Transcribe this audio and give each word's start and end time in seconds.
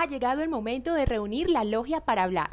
ha 0.00 0.06
llegado 0.06 0.42
el 0.42 0.48
momento 0.48 0.94
de 0.94 1.06
reunir 1.06 1.50
la 1.50 1.64
logia 1.64 2.02
para 2.02 2.22
hablar. 2.22 2.50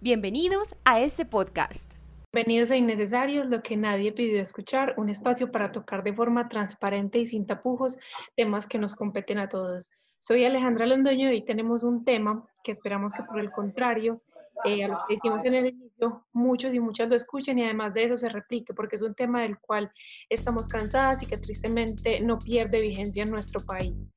Bienvenidos 0.00 0.76
a 0.86 0.98
este 0.98 1.26
podcast. 1.26 1.92
Bienvenidos 2.32 2.70
a 2.70 2.76
Innecesarios, 2.78 3.46
lo 3.48 3.62
que 3.62 3.76
nadie 3.76 4.12
pidió 4.12 4.40
escuchar, 4.40 4.94
un 4.96 5.10
espacio 5.10 5.52
para 5.52 5.72
tocar 5.72 6.02
de 6.02 6.14
forma 6.14 6.48
transparente 6.48 7.18
y 7.18 7.26
sin 7.26 7.44
tapujos 7.44 7.98
temas 8.34 8.66
que 8.66 8.78
nos 8.78 8.96
competen 8.96 9.36
a 9.36 9.50
todos. 9.50 9.90
Soy 10.20 10.46
Alejandra 10.46 10.86
Londoño 10.86 11.34
y 11.34 11.44
tenemos 11.44 11.82
un 11.82 12.02
tema 12.02 12.46
que 12.64 12.72
esperamos 12.72 13.12
que 13.12 13.24
por 13.24 13.40
el 13.40 13.50
contrario, 13.50 14.22
eh, 14.64 14.84
a 14.84 14.88
lo 14.88 14.98
que 15.06 15.16
decimos 15.16 15.44
en 15.44 15.52
el 15.52 15.66
inicio, 15.66 16.24
muchos 16.32 16.72
y 16.72 16.80
muchas 16.80 17.10
lo 17.10 17.16
escuchen 17.16 17.58
y 17.58 17.64
además 17.64 17.92
de 17.92 18.04
eso 18.04 18.16
se 18.16 18.30
replique, 18.30 18.72
porque 18.72 18.96
es 18.96 19.02
un 19.02 19.14
tema 19.14 19.42
del 19.42 19.58
cual 19.58 19.92
estamos 20.30 20.66
cansadas 20.66 21.22
y 21.22 21.26
que 21.26 21.36
tristemente 21.36 22.20
no 22.24 22.38
pierde 22.38 22.80
vigencia 22.80 23.22
en 23.22 23.30
nuestro 23.32 23.60
país. 23.66 24.08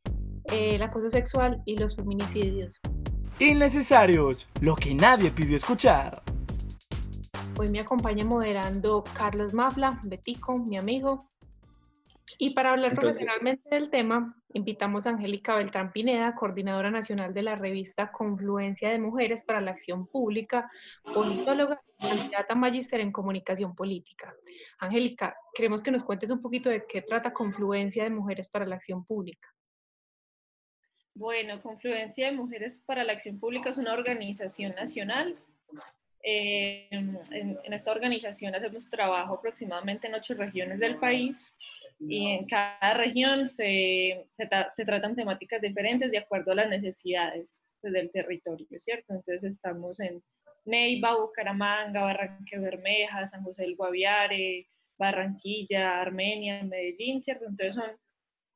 Eh, 0.52 0.76
el 0.76 0.82
acoso 0.82 1.12
sexual 1.12 1.62
y 1.66 1.78
los 1.78 1.96
feminicidios. 1.96 2.80
Innecesarios, 3.38 4.48
lo 4.62 4.76
que 4.76 4.96
nadie 4.96 5.30
pidió 5.30 5.56
escuchar. 5.56 6.24
Hoy 7.60 7.68
me 7.70 7.82
acompaña 7.82 8.26
moderando 8.26 9.04
Carlos 9.14 9.54
Mafla, 9.54 10.00
Betico, 10.04 10.58
mi 10.58 10.78
amigo. 10.78 11.28
Y 12.40 12.52
para 12.52 12.72
hablar 12.72 12.96
profesionalmente 12.96 13.70
del 13.70 13.92
tema, 13.92 14.36
invitamos 14.54 15.06
a 15.06 15.12
Angélica 15.12 15.56
Beltrán 15.56 15.92
Pineda, 15.92 16.34
coordinadora 16.34 16.90
nacional 16.90 17.34
de 17.34 17.44
la 17.44 17.56
revista 17.56 18.12
Confluencia 18.12 18.90
de 18.90 18.98
Mujeres 18.98 19.44
para 19.44 19.62
la 19.62 19.72
Acción 19.72 20.08
Pública, 20.08 20.72
politóloga 21.14 21.80
y 22.00 22.08
candidata 22.08 22.56
magíster 22.56 23.02
en 23.02 23.12
comunicación 23.12 23.76
política. 23.76 24.34
Angélica, 24.80 25.36
queremos 25.54 25.84
que 25.84 25.92
nos 25.92 26.04
cuentes 26.04 26.32
un 26.32 26.42
poquito 26.42 26.70
de 26.70 26.86
qué 26.88 27.04
trata 27.04 27.34
Confluencia 27.34 28.04
de 28.04 28.10
Mujeres 28.10 28.50
para 28.50 28.66
la 28.66 28.76
Acción 28.76 29.06
Pública. 29.06 29.50
Bueno, 31.14 31.62
Confluencia 31.62 32.28
de 32.28 32.32
Mujeres 32.32 32.82
para 32.86 33.04
la 33.04 33.14
Acción 33.14 33.40
Pública 33.40 33.70
es 33.70 33.78
una 33.78 33.94
organización 33.94 34.74
nacional. 34.76 35.36
Eh, 36.24 36.88
en, 36.92 37.18
esta 37.64 37.92
organización 37.92 38.54
hacemos 38.54 38.90
trabajo 38.90 39.36
aproximadamente 39.36 40.08
en 40.08 40.16
ocho 40.16 40.34
regiones 40.34 40.80
del 40.80 40.98
país 40.98 41.54
y 42.00 42.32
en 42.32 42.46
cada 42.46 42.94
región 42.94 43.48
se, 43.48 44.28
se, 44.32 44.86
tratan 44.86 45.16
temáticas 45.16 45.62
diferentes 45.62 46.12
de 46.12 46.18
acuerdo 46.18 46.52
a 46.52 46.56
las 46.56 46.70
necesidades 46.70 47.64
pues, 47.82 47.94
del 47.94 48.12
territorio, 48.12 48.68
¿cierto? 48.80 49.14
Entonces 49.14 49.56
estamos 49.56 50.00
en 50.00 50.24
Neiva, 50.66 51.18
Bucaramanga, 51.20 52.02
Barranque 52.02 52.58
Bermeja, 52.58 53.26
San 53.26 53.44
José 53.44 53.64
del 53.64 53.76
Guaviare, 53.76 54.68
Barranquilla, 54.98 56.00
Armenia, 56.00 56.64
Medellín, 56.64 57.24
¿cierto? 57.24 57.46
Entonces 57.46 57.76
son 57.76 57.92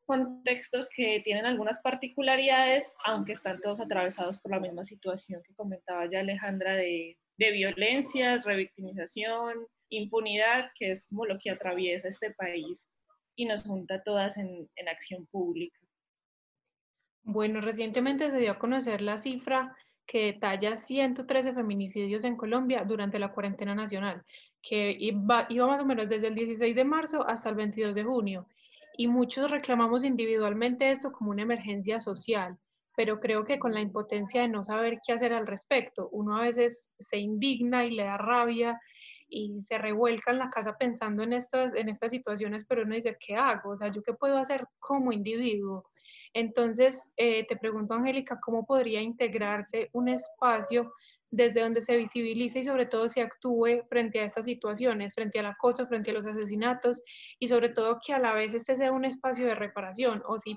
contextos 0.06 0.90
que 0.96 1.22
tienen 1.24 1.46
algunas 1.46 1.80
particularidades, 1.82 2.84
aunque 3.06 3.34
están 3.34 3.60
todos 3.62 3.82
atravesados 3.82 4.40
por 4.40 4.52
la 4.52 4.60
misma 4.60 4.84
situación 4.84 5.42
que 5.46 5.56
comentaba 5.56 6.10
ya 6.12 6.20
Alejandra 6.20 6.76
de, 6.76 7.18
de 7.38 7.52
violencias, 7.52 8.46
revictimización, 8.46 9.68
impunidad, 9.90 10.72
que 10.76 10.92
es 10.92 11.06
como 11.06 11.26
lo 11.26 11.38
que 11.40 11.52
atraviesa 11.52 12.08
este 12.08 12.32
país 12.32 12.88
y 13.36 13.46
nos 13.46 13.64
junta 13.64 14.04
todas 14.04 14.38
en, 14.38 14.70
acción 14.88 15.26
pública. 15.28 15.80
Bueno, 17.24 17.62
recientemente 17.62 18.30
se 18.30 18.38
dio 18.38 18.52
a 18.52 18.60
conocer 18.60 19.02
la 19.02 19.18
cifra 19.18 19.76
que 20.06 20.26
detalla 20.26 20.76
113 20.76 21.54
feminicidios 21.54 22.26
en 22.26 22.36
Colombia 22.36 22.84
durante 22.86 23.18
la 23.18 23.32
cuarentena 23.32 23.74
nacional, 23.74 24.24
que 24.62 24.96
iba, 25.00 25.48
iba, 25.50 25.68
más 25.68 25.80
o 25.80 25.86
menos 25.86 26.10
desde 26.10 26.28
el 26.28 26.36
16 26.36 26.76
de 26.76 26.84
marzo 26.84 27.26
hasta 27.26 27.50
el 27.50 27.56
22 27.56 27.96
de 27.96 28.04
junio 28.04 28.48
y 28.98 29.08
muchos 29.08 29.50
reclamamos 29.50 30.04
individualmente 30.04 30.92
esto 30.92 31.12
como 31.12 31.32
una 31.32 31.44
emergencia 31.44 32.00
social, 32.00 32.58
pero 32.96 33.20
creo 33.20 33.44
que 33.44 33.60
con 33.60 33.74
la 33.74 33.82
impotencia 33.82 34.42
de 34.42 34.48
no 34.48 34.64
saber 34.64 35.00
qué 35.06 35.14
hacer 35.14 35.34
al 35.34 35.48
respecto, 35.48 36.10
uno 36.12 36.38
a 36.38 36.42
veces 36.42 36.94
se 37.00 37.18
indigna 37.18 37.86
y 37.86 37.92
le 37.92 38.04
da 38.04 38.18
rabia 38.18 38.80
y 39.28 39.60
se 39.62 39.78
revuelca 39.78 40.32
en 40.32 40.40
la 40.40 40.50
casa 40.50 40.78
pensando 40.78 41.24
en 41.24 41.34
estas, 41.34 41.74
en 41.74 41.90
estas 41.90 42.12
situaciones, 42.12 42.66
pero 42.66 42.84
uno 42.84 42.96
dice, 42.96 43.18
¿qué 43.20 43.36
hago? 43.36 43.72
O 43.72 43.78
sea, 43.78 43.92
¿yo 43.92 44.04
qué 44.04 44.14
puedo 44.14 44.38
hacer 44.38 44.68
como 44.80 45.12
individuo? 45.12 45.90
Entonces, 46.34 47.12
eh, 47.18 47.46
te 47.48 47.58
pregunto, 47.58 47.94
Angélica, 47.94 48.40
¿cómo 48.40 48.66
podría 48.66 49.02
integrarse 49.02 49.90
un 49.94 50.10
espacio 50.10 50.94
desde 51.34 51.62
donde 51.62 51.82
se 51.82 51.98
visibilice 51.98 52.60
y 52.60 52.64
sobre 52.64 52.86
todo 52.86 53.10
se 53.10 53.22
actúe 53.22 53.88
frente 53.90 54.20
a 54.20 54.26
estas 54.26 54.46
situaciones, 54.46 55.16
frente 55.16 55.40
al 55.40 55.48
acoso, 55.48 55.88
frente 55.88 56.12
a 56.12 56.14
los 56.14 56.28
asesinatos 56.28 57.02
y 57.40 57.48
sobre 57.48 57.70
todo 57.70 57.98
que 58.06 58.14
a 58.14 58.20
la 58.20 58.34
vez 58.34 58.54
este 58.54 58.76
sea 58.76 58.92
un 58.92 59.04
espacio 59.04 59.48
de 59.48 59.56
reparación 59.56 60.22
o 60.28 60.38
si, 60.38 60.56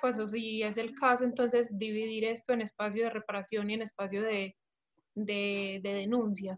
pues, 0.00 0.16
si 0.30 0.62
es 0.62 0.78
el 0.78 0.94
caso, 0.94 1.24
entonces 1.24 1.76
dividir 1.76 2.24
esto 2.24 2.52
en 2.52 2.60
espacio 2.60 3.02
de 3.02 3.10
reparación 3.10 3.68
y 3.68 3.74
en 3.74 3.82
espacio 3.82 4.22
de, 4.22 4.54
de, 5.16 5.80
de 5.82 5.94
denuncia. 5.94 6.56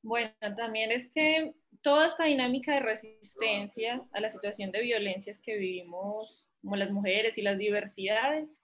Bueno, 0.00 0.32
también 0.56 0.92
es 0.92 1.10
que 1.10 1.54
toda 1.82 2.06
esta 2.06 2.24
dinámica 2.24 2.72
de 2.72 2.80
resistencia 2.80 4.00
a 4.12 4.20
la 4.20 4.30
situación 4.30 4.70
de 4.70 4.82
violencias 4.82 5.40
que 5.40 5.56
vivimos 5.56 6.46
como 6.62 6.76
las 6.76 6.92
mujeres 6.92 7.36
y 7.36 7.42
las 7.42 7.58
diversidades, 7.58 8.60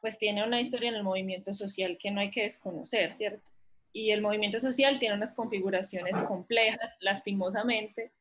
pues 0.00 0.18
tiene 0.18 0.44
una 0.44 0.60
historia 0.60 0.88
en 0.88 0.96
el 0.96 1.02
movimiento 1.02 1.52
social 1.54 1.98
que 2.00 2.10
no 2.10 2.20
hay 2.20 2.30
que 2.30 2.42
desconocer, 2.42 3.12
¿cierto? 3.12 3.50
Y 3.92 4.10
el 4.10 4.22
movimiento 4.22 4.60
social 4.60 4.98
tiene 4.98 5.16
unas 5.16 5.34
configuraciones 5.34 6.16
complejas, 6.28 6.90
lastimosamente, 7.00 8.12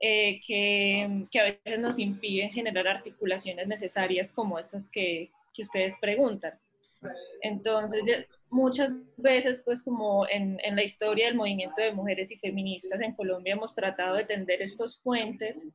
eh, 0.00 0.40
que, 0.46 1.26
que, 1.30 1.40
a 1.40 1.44
veces 1.44 1.78
nos 1.78 1.98
impiden 1.98 2.50
generar 2.50 2.86
articulaciones 2.86 3.66
necesarias 3.66 4.30
como 4.30 4.58
estas 4.58 4.88
que, 4.88 5.30
que 5.54 5.62
ustedes 5.62 5.94
preguntan. 6.00 6.58
Entonces, 7.40 8.26
muchas 8.50 8.92
veces, 9.16 9.62
pues 9.64 9.82
como 9.82 10.28
en, 10.28 10.58
en, 10.62 10.76
la 10.76 10.82
historia 10.82 11.26
del 11.26 11.34
movimiento 11.34 11.80
de 11.80 11.92
mujeres 11.92 12.30
y 12.30 12.36
feministas 12.36 13.00
en 13.00 13.14
Colombia 13.14 13.54
hemos 13.54 13.74
tratado 13.74 14.16
de 14.16 14.24
tender 14.24 14.60
estos 14.60 15.00
puentes 15.00 15.66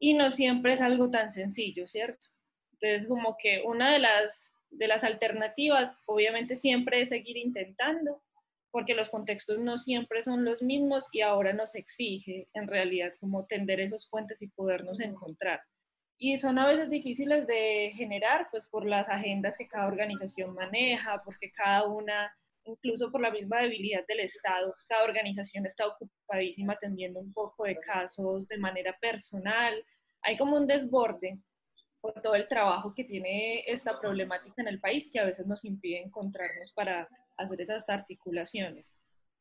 y 0.00 0.14
no 0.14 0.30
siempre 0.30 0.72
es 0.72 0.80
algo 0.80 1.10
tan 1.10 1.32
sencillo, 1.32 1.86
¿cierto? 1.86 2.28
Entonces, 2.72 3.08
como 3.08 3.36
que 3.38 3.62
una 3.64 3.92
de 3.92 3.98
las 3.98 4.55
de 4.78 4.88
las 4.88 5.04
alternativas, 5.04 5.98
obviamente 6.06 6.56
siempre 6.56 7.00
es 7.00 7.08
seguir 7.08 7.36
intentando, 7.36 8.22
porque 8.70 8.94
los 8.94 9.08
contextos 9.08 9.58
no 9.58 9.78
siempre 9.78 10.22
son 10.22 10.44
los 10.44 10.62
mismos 10.62 11.06
y 11.12 11.22
ahora 11.22 11.52
nos 11.52 11.74
exige 11.74 12.48
en 12.52 12.68
realidad 12.68 13.12
como 13.20 13.46
tender 13.46 13.80
esos 13.80 14.08
puentes 14.08 14.42
y 14.42 14.48
podernos 14.48 15.00
encontrar. 15.00 15.60
Y 16.18 16.36
son 16.36 16.58
a 16.58 16.66
veces 16.66 16.90
difíciles 16.90 17.46
de 17.46 17.92
generar, 17.94 18.48
pues 18.50 18.68
por 18.68 18.86
las 18.86 19.08
agendas 19.08 19.56
que 19.58 19.68
cada 19.68 19.86
organización 19.86 20.54
maneja, 20.54 21.22
porque 21.24 21.52
cada 21.52 21.86
una, 21.86 22.34
incluso 22.64 23.10
por 23.10 23.20
la 23.20 23.30
misma 23.30 23.60
debilidad 23.60 24.04
del 24.06 24.20
Estado, 24.20 24.74
cada 24.88 25.04
organización 25.04 25.66
está 25.66 25.86
ocupadísima 25.86 26.72
atendiendo 26.74 27.20
un 27.20 27.32
poco 27.32 27.64
de 27.64 27.76
casos 27.76 28.48
de 28.48 28.58
manera 28.58 28.96
personal. 29.00 29.84
Hay 30.22 30.36
como 30.38 30.56
un 30.56 30.66
desborde 30.66 31.38
por 32.00 32.20
todo 32.20 32.34
el 32.34 32.48
trabajo 32.48 32.94
que 32.94 33.04
tiene 33.04 33.64
esta 33.66 33.98
problemática 33.98 34.62
en 34.62 34.68
el 34.68 34.80
país 34.80 35.10
que 35.10 35.20
a 35.20 35.24
veces 35.24 35.46
nos 35.46 35.64
impide 35.64 36.02
encontrarnos 36.02 36.72
para 36.72 37.08
hacer 37.36 37.60
esas 37.60 37.88
articulaciones. 37.88 38.94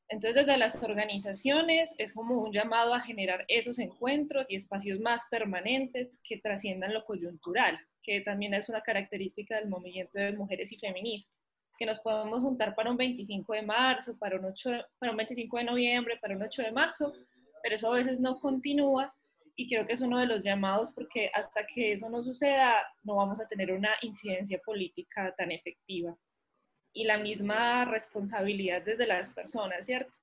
Entonces, 0.08 0.46
desde 0.46 0.58
las 0.58 0.82
organizaciones 0.84 1.94
es 1.98 2.14
como 2.14 2.40
un 2.44 2.52
llamado 2.52 2.94
a 2.94 3.00
generar 3.00 3.44
esos 3.48 3.80
encuentros 3.80 4.46
y 4.50 4.56
espacios 4.56 5.00
más 5.00 5.22
permanentes 5.32 6.20
que 6.24 6.38
trasciendan 6.38 6.94
lo 6.94 7.04
coyuntural, 7.06 7.80
que 8.04 8.22
también 8.22 8.54
es 8.54 8.70
una 8.70 8.82
característica 8.82 9.56
del 9.56 9.68
movimiento 9.68 10.20
de 10.20 10.34
mujeres 10.34 10.72
y 10.72 10.78
feministas, 10.78 11.34
que 11.78 11.88
nos 11.88 12.00
podemos 12.00 12.44
juntar 12.44 12.76
para 12.76 12.92
un 12.92 12.98
25 12.98 13.54
de 13.54 13.64
marzo, 13.64 14.18
para 14.20 14.38
un, 14.38 14.46
8, 14.46 14.70
para 15.00 15.12
un 15.12 15.18
25 15.18 15.58
de 15.58 15.64
noviembre, 15.64 16.18
para 16.22 16.36
un 16.36 16.44
8 16.44 16.62
de 16.62 16.72
marzo, 16.72 17.14
pero 17.64 17.76
eso 17.76 17.92
a 17.92 17.96
veces 17.96 18.20
no 18.20 18.40
continúa 18.40 19.14
y 19.56 19.70
creo 19.70 19.88
que 19.88 19.94
es 19.94 20.02
uno 20.02 20.20
de 20.20 20.26
los 20.26 20.44
llamados 20.44 20.92
porque 20.92 21.32
hasta 21.34 21.66
que 21.66 21.94
eso 21.94 22.10
no 22.10 22.24
suceda 22.24 22.76
no 23.04 23.16
vamos 23.16 23.40
a 23.40 23.48
tener 23.48 23.72
una 23.72 23.92
incidencia 24.02 24.60
política 24.60 25.34
tan 25.38 25.52
efectiva. 25.52 26.16
Y 26.94 27.06
la 27.06 27.18
misma 27.18 27.86
responsabilidad 27.86 28.82
desde 28.84 29.06
las 29.06 29.30
personas, 29.32 29.86
¿cierto? 29.86 30.18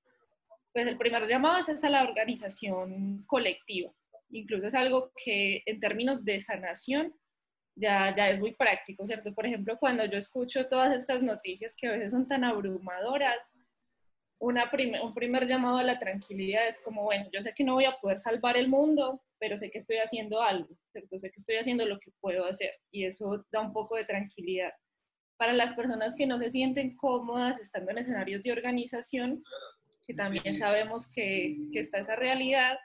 Pues 0.73 0.87
el 0.87 0.97
primer 0.97 1.27
llamado 1.27 1.59
es 1.59 1.85
a 1.85 1.91
la 1.91 2.03
organización 2.03 3.25
colectiva. 3.27 3.93
Incluso 4.31 4.67
es 4.67 4.75
algo 4.75 5.13
que 5.23 5.63
en 5.67 5.81
términos 5.81 6.25
de 6.25 6.39
sanación 6.39 7.15
ya, 7.75 8.15
ya 8.15 8.31
es 8.31 8.41
muy 8.41 8.55
práctico, 8.55 9.05
¿cierto? 9.05 9.35
Por 9.35 9.47
ejemplo, 9.47 9.79
cuando 9.79 10.05
yo 10.05 10.19
escucho 10.19 10.67
todas 10.69 10.95
estas 10.95 11.23
noticias 11.23 11.75
que 11.77 11.89
a 11.89 11.93
veces 11.93 12.11
son 12.11 12.27
tan 12.29 12.45
abrumadoras, 12.45 13.37
una 14.43 14.69
un 15.03 15.15
primer 15.15 15.47
llamado 15.47 15.79
a 15.79 15.85
la 15.85 16.01
tranquilidad 16.01 16.67
es 16.67 16.81
como, 16.81 17.05
bueno, 17.05 17.29
yo 17.33 17.43
sé 17.43 17.55
que 17.55 17.63
no 17.63 17.75
voy 17.75 17.85
a 17.85 17.97
poder 18.01 18.19
salvar 18.19 18.57
el 18.57 18.69
mundo, 18.69 19.23
pero 19.39 19.57
sé 19.57 19.71
que 19.71 19.79
estoy 19.79 19.99
haciendo 19.99 20.43
algo, 20.43 20.77
¿cierto? 20.91 21.17
Sé 21.17 21.31
que 21.31 21.37
estoy 21.37 21.57
haciendo 21.57 21.87
lo 21.87 22.01
que 22.01 22.11
puedo 22.21 22.45
hacer 22.45 22.73
y 22.91 23.05
eso 23.05 23.47
da 23.53 23.61
un 23.61 23.73
poco 23.73 23.95
de 23.95 24.05
tranquilidad. 24.05 24.73
Para 25.37 25.53
las 25.53 25.75
personas 25.75 26.17
que 26.17 26.27
no 26.27 26.39
se 26.39 26.51
sienten 26.51 26.97
cómodas 26.97 27.61
estando 27.61 27.93
en 27.93 27.99
escenarios 27.99 28.43
de 28.43 28.51
organización, 28.51 29.45
que 30.05 30.15
también 30.15 30.59
sabemos 30.59 31.11
que, 31.13 31.57
que 31.73 31.79
está 31.79 31.99
esa 31.99 32.17
realidad, 32.17 32.77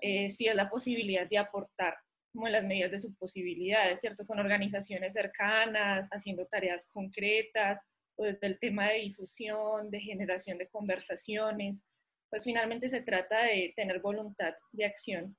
eh, 0.00 0.30
sí 0.30 0.46
es 0.46 0.54
la 0.54 0.70
posibilidad 0.70 1.28
de 1.28 1.36
aportar 1.36 1.94
como 2.32 2.46
en 2.46 2.54
las 2.54 2.64
medidas 2.64 2.90
de 2.90 3.00
sus 3.00 3.14
posibilidades, 3.16 4.00
¿cierto? 4.00 4.24
Con 4.24 4.38
organizaciones 4.38 5.12
cercanas, 5.12 6.08
haciendo 6.10 6.46
tareas 6.46 6.88
concretas, 6.90 7.80
o 8.16 8.24
desde 8.24 8.46
el 8.46 8.58
tema 8.58 8.88
de 8.88 9.00
difusión, 9.00 9.90
de 9.90 10.00
generación 10.00 10.58
de 10.58 10.68
conversaciones, 10.68 11.82
pues 12.30 12.44
finalmente 12.44 12.88
se 12.88 13.02
trata 13.02 13.44
de 13.44 13.72
tener 13.76 14.00
voluntad 14.00 14.54
de 14.72 14.84
acción. 14.84 15.36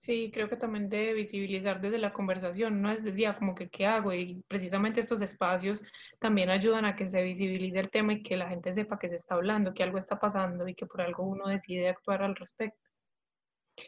Sí, 0.00 0.30
creo 0.32 0.48
que 0.48 0.56
también 0.56 0.88
de 0.88 1.14
visibilizar 1.14 1.80
desde 1.80 1.98
la 1.98 2.12
conversación, 2.12 2.80
no 2.80 2.92
es 2.92 3.02
desde 3.02 3.34
como 3.34 3.56
que 3.56 3.68
qué 3.68 3.86
hago 3.86 4.12
y 4.12 4.40
precisamente 4.46 5.00
estos 5.00 5.20
espacios 5.20 5.82
también 6.20 6.48
ayudan 6.48 6.84
a 6.84 6.94
que 6.94 7.10
se 7.10 7.22
visibilice 7.22 7.80
el 7.80 7.90
tema 7.90 8.12
y 8.12 8.22
que 8.22 8.36
la 8.36 8.48
gente 8.48 8.72
sepa 8.72 8.98
que 8.98 9.08
se 9.08 9.16
está 9.16 9.34
hablando, 9.34 9.74
que 9.74 9.82
algo 9.82 9.98
está 9.98 10.18
pasando 10.18 10.68
y 10.68 10.74
que 10.76 10.86
por 10.86 11.00
algo 11.00 11.24
uno 11.24 11.48
decide 11.48 11.88
actuar 11.88 12.22
al 12.22 12.36
respecto. 12.36 12.85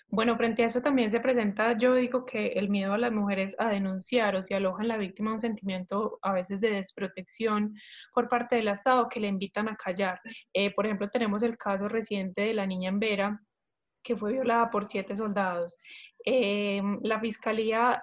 Bueno, 0.09 0.37
frente 0.37 0.63
a 0.63 0.67
eso 0.67 0.83
también 0.83 1.11
se 1.11 1.21
presenta, 1.21 1.77
yo 1.77 1.95
digo 1.95 2.27
que 2.27 2.49
el 2.49 2.69
miedo 2.69 2.93
a 2.93 2.99
las 2.99 3.13
mujeres 3.13 3.57
a 3.59 3.69
denunciar 3.69 4.37
o 4.37 4.43
si 4.43 4.53
aloja 4.55 4.83
en 4.83 4.89
la 4.89 4.97
víctima 4.99 5.33
un 5.33 5.41
sentimiento 5.41 6.19
a 6.23 6.33
veces 6.33 6.61
de 6.61 6.71
desprotección 6.71 7.75
por 8.13 8.29
parte 8.29 8.57
del 8.57 8.69
Estado 8.69 9.09
que 9.09 9.21
le 9.21 9.29
invitan 9.29 9.69
a 9.69 9.77
callar. 9.77 10.21
Eh, 10.53 10.75
por 10.75 10.87
ejemplo, 10.87 11.09
tenemos 11.09 11.43
el 11.43 11.57
caso 11.57 11.89
reciente 11.89 12.43
de 12.43 12.55
la 12.55 12.67
niña 12.67 12.91
en 12.91 13.01
Vera, 13.01 13.43
que 14.03 14.17
fue 14.17 14.33
violada 14.33 14.71
por 14.71 14.85
siete 14.85 15.17
soldados. 15.17 15.77
Eh, 16.25 16.83
la 17.03 17.21
fiscalía 17.21 18.03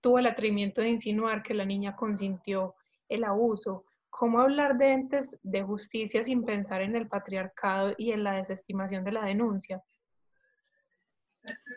tuvo 0.00 0.18
el 0.18 0.26
atrevimiento 0.26 0.82
de 0.82 0.90
insinuar 0.90 1.42
que 1.42 1.54
la 1.54 1.64
niña 1.64 1.96
consintió 1.96 2.74
el 3.08 3.24
abuso. 3.24 3.84
¿Cómo 4.10 4.40
hablar 4.40 4.76
de 4.76 4.92
entes 4.92 5.38
de 5.42 5.62
justicia 5.62 6.22
sin 6.24 6.44
pensar 6.44 6.82
en 6.82 6.96
el 6.96 7.08
patriarcado 7.08 7.94
y 7.96 8.12
en 8.12 8.24
la 8.24 8.34
desestimación 8.34 9.04
de 9.04 9.12
la 9.12 9.24
denuncia? 9.24 9.82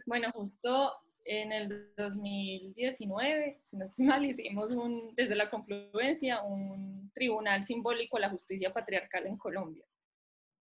Bueno, 0.05 0.31
justo 0.31 0.93
en 1.25 1.51
el 1.51 1.93
2019, 1.95 3.59
si 3.63 3.77
no 3.77 3.85
estoy 3.85 4.05
mal, 4.05 4.25
hicimos 4.25 4.71
un, 4.71 5.13
desde 5.15 5.35
la 5.35 5.49
confluencia 5.49 6.41
un 6.43 7.11
tribunal 7.13 7.63
simbólico 7.63 8.17
a 8.17 8.21
la 8.21 8.29
justicia 8.29 8.71
patriarcal 8.71 9.25
en 9.25 9.37
Colombia. 9.37 9.85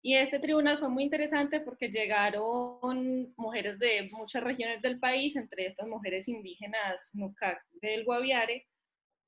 Y 0.02 0.14
este 0.14 0.38
tribunal 0.38 0.78
fue 0.78 0.88
muy 0.88 1.04
interesante 1.04 1.60
porque 1.60 1.90
llegaron 1.90 3.34
mujeres 3.36 3.78
de 3.78 4.08
muchas 4.12 4.42
regiones 4.42 4.80
del 4.80 4.98
país, 4.98 5.36
entre 5.36 5.66
estas 5.66 5.88
mujeres 5.88 6.28
indígenas 6.28 7.10
Nucac 7.12 7.64
del 7.82 8.04
Guaviare, 8.04 8.66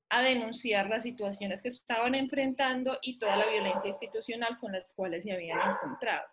a 0.09 0.21
denunciar 0.21 0.89
las 0.89 1.03
situaciones 1.03 1.61
que 1.61 1.69
estaban 1.69 2.15
enfrentando 2.15 2.97
y 3.01 3.17
toda 3.17 3.37
la 3.37 3.49
violencia 3.49 3.89
institucional 3.89 4.57
con 4.59 4.73
las 4.73 4.93
cuales 4.93 5.23
se 5.23 5.31
habían 5.31 5.59
encontrado. 5.59 6.27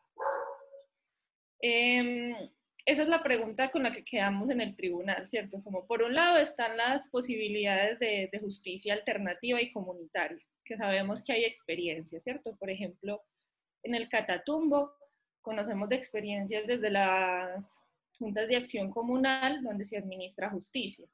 Eh, 1.60 2.50
esa 2.88 3.02
es 3.02 3.08
la 3.08 3.22
pregunta 3.22 3.70
con 3.70 3.82
la 3.82 3.92
que 3.92 4.02
quedamos 4.02 4.48
en 4.48 4.62
el 4.62 4.74
tribunal, 4.74 5.28
¿cierto? 5.28 5.62
Como 5.62 5.86
por 5.86 6.02
un 6.02 6.14
lado 6.14 6.38
están 6.38 6.74
las 6.78 7.06
posibilidades 7.08 7.98
de, 7.98 8.30
justicia 8.40 8.94
alternativa 8.94 9.60
y 9.60 9.70
comunitaria, 9.72 10.42
que 10.64 10.78
sabemos 10.78 11.22
que 11.22 11.34
hay 11.34 11.44
experiencias, 11.44 12.22
¿cierto? 12.24 12.56
Por 12.56 12.70
ejemplo, 12.70 13.22
en 13.82 13.94
el 13.94 14.08
Catatumbo 14.08 14.94
conocemos 15.42 15.90
de 15.90 15.96
experiencias 15.96 16.66
desde 16.66 16.88
las 16.88 17.62
juntas 18.18 18.48
de 18.48 18.56
acción 18.56 18.90
comunal 18.90 19.62
donde 19.62 19.84
se 19.84 19.98
administra 19.98 20.48
justicia. 20.48 21.06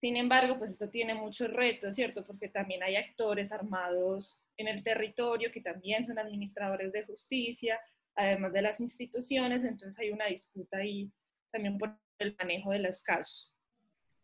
Sin 0.00 0.16
embargo, 0.16 0.58
pues 0.58 0.70
esto 0.70 0.90
tiene 0.90 1.14
muchos 1.14 1.52
retos, 1.52 1.96
¿cierto? 1.96 2.24
Porque 2.24 2.48
también 2.48 2.84
hay 2.84 2.94
actores 2.94 3.50
armados 3.50 4.40
en 4.56 4.68
el 4.68 4.84
territorio 4.84 5.50
que 5.50 5.60
también 5.60 6.04
son 6.04 6.20
administradores 6.20 6.92
de 6.92 7.02
justicia, 7.02 7.80
además 8.26 8.52
de 8.52 8.62
las 8.62 8.80
instituciones, 8.80 9.64
entonces 9.64 9.98
hay 9.98 10.10
una 10.10 10.26
disputa 10.26 10.78
ahí 10.78 11.10
también 11.50 11.78
por 11.78 11.96
el 12.18 12.36
manejo 12.38 12.70
de 12.70 12.80
los 12.80 13.02
casos. 13.02 13.52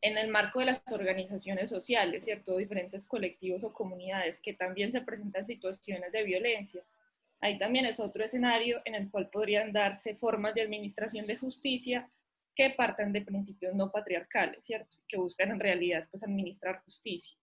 En 0.00 0.18
el 0.18 0.28
marco 0.28 0.60
de 0.60 0.66
las 0.66 0.82
organizaciones 0.92 1.70
sociales, 1.70 2.24
¿cierto? 2.24 2.56
Diferentes 2.56 3.06
colectivos 3.06 3.64
o 3.64 3.72
comunidades 3.72 4.40
que 4.40 4.52
también 4.52 4.92
se 4.92 5.00
presentan 5.00 5.46
situaciones 5.46 6.12
de 6.12 6.22
violencia. 6.22 6.84
Ahí 7.40 7.58
también 7.58 7.86
es 7.86 7.98
otro 7.98 8.24
escenario 8.24 8.80
en 8.84 8.94
el 8.94 9.10
cual 9.10 9.30
podrían 9.30 9.72
darse 9.72 10.14
formas 10.14 10.54
de 10.54 10.62
administración 10.62 11.26
de 11.26 11.36
justicia 11.36 12.10
que 12.54 12.70
partan 12.70 13.12
de 13.12 13.22
principios 13.22 13.74
no 13.74 13.90
patriarcales, 13.90 14.64
¿cierto? 14.64 14.98
Que 15.08 15.16
buscan 15.16 15.50
en 15.50 15.60
realidad 15.60 16.06
pues 16.10 16.22
administrar 16.22 16.78
justicia 16.82 17.36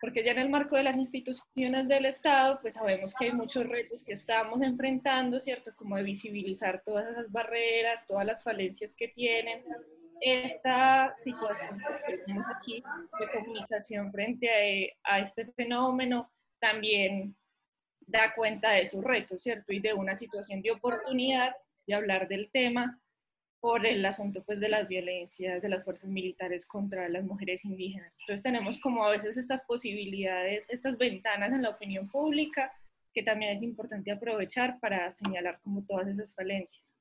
porque 0.00 0.24
ya 0.24 0.32
en 0.32 0.38
el 0.38 0.48
marco 0.48 0.76
de 0.76 0.82
las 0.82 0.96
instituciones 0.96 1.86
del 1.86 2.06
Estado, 2.06 2.58
pues 2.60 2.74
sabemos 2.74 3.14
que 3.14 3.26
hay 3.26 3.32
muchos 3.32 3.66
retos 3.66 4.04
que 4.04 4.14
estamos 4.14 4.62
enfrentando, 4.62 5.40
¿cierto? 5.40 5.72
Como 5.76 5.96
de 5.96 6.02
visibilizar 6.02 6.82
todas 6.82 7.06
esas 7.10 7.30
barreras, 7.30 8.06
todas 8.06 8.24
las 8.24 8.42
falencias 8.42 8.94
que 8.94 9.08
tienen. 9.08 9.62
Esta 10.20 11.12
situación 11.14 11.78
que 12.06 12.18
tenemos 12.18 12.46
aquí 12.54 12.82
de 13.18 13.30
comunicación 13.30 14.10
frente 14.12 14.94
a, 15.04 15.16
a 15.16 15.20
este 15.20 15.46
fenómeno 15.52 16.30
también 16.58 17.36
da 18.00 18.34
cuenta 18.34 18.70
de 18.72 18.86
sus 18.86 19.02
retos, 19.02 19.42
¿cierto? 19.42 19.72
Y 19.72 19.80
de 19.80 19.94
una 19.94 20.14
situación 20.14 20.62
de 20.62 20.72
oportunidad 20.72 21.54
de 21.86 21.94
hablar 21.94 22.28
del 22.28 22.50
tema 22.50 22.99
por 23.60 23.86
el 23.86 24.04
asunto 24.04 24.42
pues, 24.44 24.58
de 24.58 24.68
las 24.68 24.88
violencias 24.88 25.62
de 25.62 25.68
las 25.68 25.84
fuerzas 25.84 26.10
militares 26.10 26.66
contra 26.66 27.08
las 27.08 27.24
mujeres 27.24 27.64
indígenas. 27.64 28.16
Entonces 28.20 28.42
tenemos 28.42 28.78
como 28.78 29.04
a 29.04 29.10
veces 29.10 29.36
estas 29.36 29.64
posibilidades, 29.64 30.66
estas 30.68 30.96
ventanas 30.96 31.52
en 31.52 31.62
la 31.62 31.70
opinión 31.70 32.08
pública 32.08 32.72
que 33.12 33.22
también 33.22 33.56
es 33.56 33.62
importante 33.62 34.10
aprovechar 34.10 34.78
para 34.80 35.10
señalar 35.10 35.60
como 35.62 35.84
todas 35.84 36.08
esas 36.08 36.34
falencias. 36.34 36.94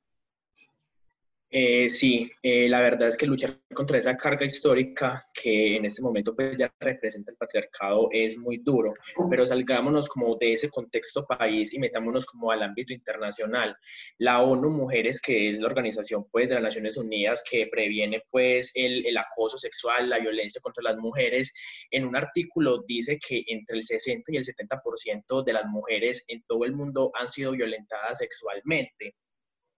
Eh, 1.52 1.90
sí, 1.90 2.32
eh, 2.44 2.70
la 2.70 2.80
verdad 2.80 3.08
es 3.08 3.18
que 3.18 3.26
luchar 3.26 3.58
contra 3.74 3.98
esa 3.98 4.16
carga 4.16 4.46
histórica 4.46 5.28
que 5.34 5.78
en 5.78 5.86
este 5.86 6.00
momento 6.04 6.36
pues 6.36 6.56
ya 6.56 6.72
representa 6.80 7.32
el 7.32 7.38
patriarcado 7.38 8.08
es 8.12 8.38
muy 8.38 8.58
duro, 8.58 8.94
pero 9.32 9.48
salgámonos 9.48 10.08
como 10.08 10.36
de 10.36 10.54
ese 10.54 10.70
contexto 10.70 11.26
país 11.26 11.74
y 11.74 11.80
metámonos 11.80 12.26
como 12.28 12.52
al 12.52 12.62
ámbito 12.62 12.94
internacional. 12.94 13.76
La 14.20 14.44
ONU 14.44 14.70
Mujeres, 14.70 15.20
que 15.20 15.50
es 15.50 15.58
la 15.60 15.66
organización 15.68 16.28
pues 16.32 16.50
de 16.50 16.56
las 16.56 16.64
Naciones 16.64 16.98
Unidas 16.98 17.44
que 17.50 17.66
previene 17.66 18.22
pues 18.30 18.72
el, 18.76 19.04
el 19.08 19.18
acoso 19.18 19.58
sexual, 19.58 20.08
la 20.08 20.20
violencia 20.20 20.62
contra 20.62 20.84
las 20.84 20.98
mujeres, 20.98 21.52
en 21.90 22.06
un 22.06 22.16
artículo 22.16 22.84
dice 22.88 23.18
que 23.18 23.44
entre 23.48 23.78
el 23.78 23.88
60 23.88 24.32
y 24.32 24.38
el 24.38 24.46
70% 24.46 25.44
de 25.44 25.54
las 25.54 25.66
mujeres 25.66 26.26
en 26.28 26.44
todo 26.44 26.64
el 26.66 26.74
mundo 26.74 27.12
han 27.16 27.28
sido 27.28 27.54
violentadas 27.54 28.20
sexualmente 28.20 29.16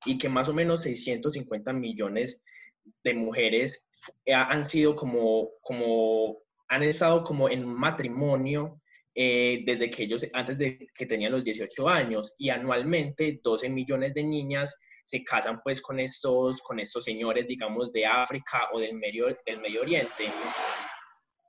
y 0.06 0.18
que 0.18 0.30
más 0.30 0.50
o 0.50 0.54
menos 0.54 0.84
650 0.84 1.74
millones 1.74 2.42
de 3.04 3.14
mujeres 3.14 3.86
han 4.34 4.64
sido 4.64 4.96
como, 4.96 5.50
como 5.62 6.40
han 6.70 6.84
estado 6.84 7.24
como 7.24 7.50
en 7.50 7.66
matrimonio 7.66 8.82
eh, 9.14 9.64
desde 9.66 9.90
que 9.90 10.04
ellos, 10.04 10.26
antes 10.34 10.58
de 10.58 10.88
que 10.96 11.06
tenían 11.06 11.34
los 11.34 11.44
18 11.44 11.90
años, 11.90 12.34
y 12.38 12.50
anualmente 12.50 13.42
12 13.44 13.70
millones 13.70 14.14
de 14.14 14.24
niñas 14.24 14.80
se 15.04 15.24
casan 15.24 15.60
pues 15.62 15.82
con 15.82 16.00
estos, 16.00 16.62
con 16.62 16.80
estos 16.80 17.04
señores, 17.04 17.46
digamos, 17.48 17.92
de 17.92 18.06
África 18.06 18.70
o 18.72 18.80
del 18.80 18.94
Medio, 18.94 19.26
del 19.46 19.60
Medio 19.60 19.82
Oriente. 19.82 20.32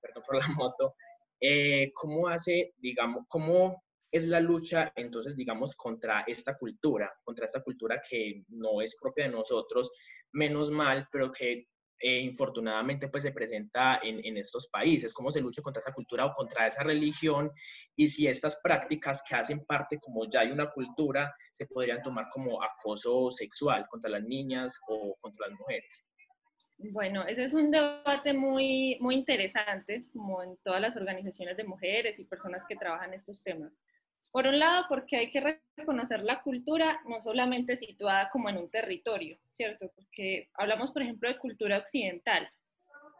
Perdón 0.00 0.24
por 0.26 0.36
la 0.36 0.48
moto. 0.48 0.94
Eh, 1.40 1.92
¿Cómo 1.94 2.28
hace, 2.28 2.74
digamos, 2.78 3.24
cómo 3.28 3.84
es 4.12 4.28
la 4.28 4.40
lucha 4.40 4.92
entonces, 4.94 5.34
digamos, 5.34 5.74
contra 5.74 6.20
esta 6.26 6.58
cultura, 6.58 7.10
contra 7.24 7.46
esta 7.46 7.62
cultura 7.62 8.00
que 8.08 8.44
no 8.48 8.82
es 8.82 8.96
propia 9.00 9.24
de 9.24 9.30
nosotros, 9.30 9.90
menos 10.32 10.70
mal, 10.70 11.08
pero 11.10 11.32
que 11.32 11.66
eh, 11.98 12.18
infortunadamente 12.18 13.08
pues 13.08 13.22
se 13.22 13.32
presenta 13.32 14.00
en, 14.02 14.24
en, 14.24 14.36
estos 14.36 14.68
países, 14.68 15.14
cómo 15.14 15.30
se 15.30 15.40
lucha 15.40 15.62
contra 15.62 15.80
esa 15.80 15.92
cultura 15.92 16.26
o 16.26 16.34
contra 16.34 16.66
esa 16.66 16.82
religión 16.82 17.50
y 17.96 18.10
si 18.10 18.26
estas 18.26 18.60
prácticas 18.62 19.22
que 19.26 19.36
hacen 19.36 19.64
parte 19.64 19.98
como 19.98 20.28
ya 20.28 20.40
hay 20.40 20.50
una 20.50 20.68
cultura 20.70 21.32
se 21.52 21.66
podrían 21.66 22.02
tomar 22.02 22.26
como 22.30 22.62
acoso 22.62 23.30
sexual 23.30 23.86
contra 23.88 24.10
las 24.10 24.24
niñas 24.24 24.78
o 24.88 25.16
contra 25.20 25.48
las 25.48 25.58
mujeres. 25.58 26.04
Bueno, 26.90 27.24
ese 27.24 27.44
es 27.44 27.54
un 27.54 27.70
debate 27.70 28.32
muy, 28.32 28.98
muy 29.00 29.14
interesante, 29.14 30.06
como 30.12 30.42
en 30.42 30.56
todas 30.64 30.80
las 30.80 30.96
organizaciones 30.96 31.56
de 31.56 31.64
mujeres 31.64 32.18
y 32.18 32.24
personas 32.24 32.64
que 32.68 32.74
trabajan 32.74 33.14
estos 33.14 33.42
temas. 33.44 33.72
Por 34.32 34.46
un 34.46 34.58
lado, 34.58 34.86
porque 34.88 35.18
hay 35.18 35.30
que 35.30 35.60
reconocer 35.76 36.22
la 36.22 36.40
cultura 36.40 37.00
no 37.06 37.20
solamente 37.20 37.76
situada 37.76 38.30
como 38.30 38.48
en 38.48 38.56
un 38.56 38.70
territorio, 38.70 39.38
¿cierto? 39.50 39.92
Porque 39.94 40.48
hablamos, 40.54 40.90
por 40.90 41.02
ejemplo, 41.02 41.28
de 41.28 41.38
cultura 41.38 41.76
occidental. 41.76 42.50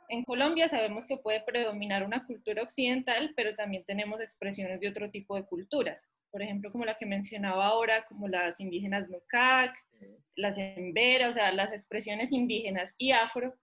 En 0.08 0.24
Colombia 0.24 0.68
sabemos 0.68 1.06
que 1.06 1.18
puede 1.18 1.42
predominar 1.42 2.02
una 2.02 2.24
cultura 2.24 2.62
occidental, 2.62 3.34
pero 3.36 3.54
también 3.54 3.84
tenemos 3.84 4.22
expresiones 4.22 4.80
de 4.80 4.88
otro 4.88 5.10
tipo 5.10 5.36
de 5.36 5.44
culturas. 5.44 6.08
Por 6.30 6.40
ejemplo, 6.40 6.72
como 6.72 6.86
la 6.86 6.96
que 6.96 7.04
mencionaba 7.04 7.66
ahora, 7.66 8.06
como 8.06 8.26
las 8.26 8.58
indígenas 8.58 9.10
Nucac, 9.10 9.76
las 10.34 10.56
Embera, 10.56 11.28
o 11.28 11.32
sea, 11.32 11.52
las 11.52 11.74
expresiones 11.74 12.32
indígenas 12.32 12.94
y 12.96 13.12
afro, 13.12 13.54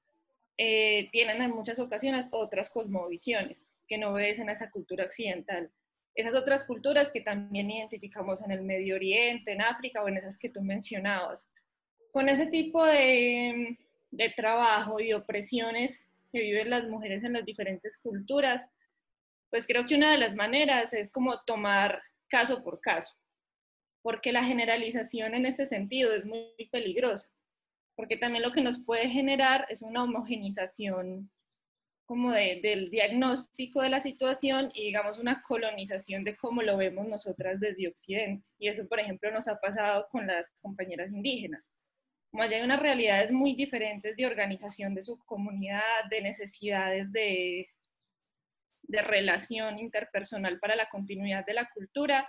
eh, 0.57 1.09
tienen 1.11 1.41
en 1.41 1.49
muchas 1.49 1.79
ocasiones 1.79 2.29
otras 2.31 2.69
cosmovisiones 2.69 3.65
que 3.87 3.97
no 3.97 4.11
obedecen 4.11 4.49
a 4.49 4.51
esa 4.51 4.69
cultura 4.69 5.05
occidental 5.05 5.71
esas 6.15 6.35
otras 6.35 6.65
culturas 6.65 7.11
que 7.11 7.21
también 7.21 7.71
identificamos 7.71 8.43
en 8.43 8.51
el 8.51 8.61
Medio 8.61 8.95
Oriente, 8.95 9.51
en 9.51 9.61
África 9.61 10.03
o 10.03 10.07
en 10.07 10.17
esas 10.17 10.37
que 10.37 10.49
tú 10.49 10.61
mencionabas. 10.61 11.49
Con 12.11 12.27
ese 12.27 12.47
tipo 12.47 12.83
de, 12.85 13.77
de 14.11 14.29
trabajo 14.31 14.99
y 14.99 15.13
opresiones 15.13 16.03
que 16.31 16.41
viven 16.41 16.69
las 16.69 16.87
mujeres 16.87 17.23
en 17.23 17.33
las 17.33 17.45
diferentes 17.45 17.97
culturas, 17.97 18.67
pues 19.49 19.65
creo 19.65 19.85
que 19.85 19.95
una 19.95 20.11
de 20.11 20.17
las 20.17 20.35
maneras 20.35 20.93
es 20.93 21.11
como 21.11 21.41
tomar 21.41 22.01
caso 22.27 22.63
por 22.63 22.79
caso, 22.81 23.15
porque 24.01 24.31
la 24.31 24.43
generalización 24.43 25.33
en 25.33 25.45
ese 25.45 25.65
sentido 25.65 26.13
es 26.13 26.25
muy 26.25 26.53
peligrosa, 26.71 27.33
porque 27.95 28.17
también 28.17 28.43
lo 28.43 28.51
que 28.51 28.61
nos 28.61 28.83
puede 28.83 29.09
generar 29.09 29.65
es 29.69 29.81
una 29.81 30.03
homogenización 30.03 31.31
como 32.09 32.31
del 32.31 32.89
diagnóstico 32.89 33.83
de 33.83 33.89
la 33.89 33.99
situación 33.99 34.71
y 34.73 34.85
digamos 34.85 35.19
una 35.19 35.43
colonización 35.43 36.23
de 36.23 36.35
cómo 36.35 36.63
lo 36.63 36.75
vemos 36.75 37.07
nosotras 37.07 37.59
desde 37.59 37.87
Occidente. 37.87 38.49
Y 38.57 38.67
eso, 38.67 38.87
por 38.87 38.99
ejemplo, 38.99 39.29
nos 39.29 39.47
ha 39.47 39.59
pasado 39.59 40.07
con 40.09 40.25
las 40.25 40.49
compañeras 40.59 41.11
indígenas. 41.11 41.71
Como 42.31 42.41
allá 42.41 42.57
hay 42.57 42.63
unas 42.63 42.79
realidades 42.79 43.31
muy 43.31 43.53
diferentes 43.53 44.15
de 44.15 44.25
organización 44.25 44.95
de 44.95 45.03
su 45.03 45.19
comunidad, 45.19 45.83
de 46.09 46.21
necesidades 46.21 47.11
de, 47.11 47.67
de 48.81 49.01
relación 49.03 49.77
interpersonal 49.77 50.57
para 50.57 50.75
la 50.75 50.89
continuidad 50.89 51.45
de 51.45 51.53
la 51.53 51.69
cultura, 51.69 52.27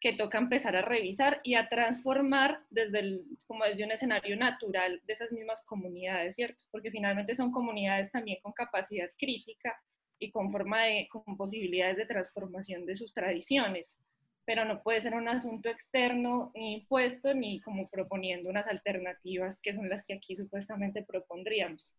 que 0.00 0.12
toca 0.12 0.38
empezar 0.38 0.76
a 0.76 0.82
revisar 0.82 1.40
y 1.42 1.54
a 1.54 1.68
transformar 1.68 2.60
desde, 2.70 3.00
el, 3.00 3.24
como 3.46 3.64
desde 3.64 3.84
un 3.84 3.90
escenario 3.90 4.36
natural 4.36 5.02
de 5.04 5.12
esas 5.12 5.32
mismas 5.32 5.64
comunidades, 5.64 6.36
¿cierto? 6.36 6.64
Porque 6.70 6.90
finalmente 6.90 7.34
son 7.34 7.50
comunidades 7.50 8.12
también 8.12 8.38
con 8.42 8.52
capacidad 8.52 9.10
crítica 9.18 9.76
y 10.18 10.30
con, 10.30 10.52
forma 10.52 10.84
de, 10.84 11.08
con 11.10 11.36
posibilidades 11.36 11.96
de 11.96 12.06
transformación 12.06 12.86
de 12.86 12.94
sus 12.94 13.12
tradiciones, 13.12 13.98
pero 14.44 14.64
no 14.64 14.82
puede 14.82 15.00
ser 15.00 15.14
un 15.14 15.28
asunto 15.28 15.68
externo 15.68 16.52
ni 16.54 16.74
impuesto 16.74 17.34
ni 17.34 17.60
como 17.60 17.88
proponiendo 17.88 18.48
unas 18.48 18.66
alternativas 18.66 19.60
que 19.60 19.72
son 19.72 19.88
las 19.88 20.06
que 20.06 20.14
aquí 20.14 20.36
supuestamente 20.36 21.02
propondríamos. 21.02 21.92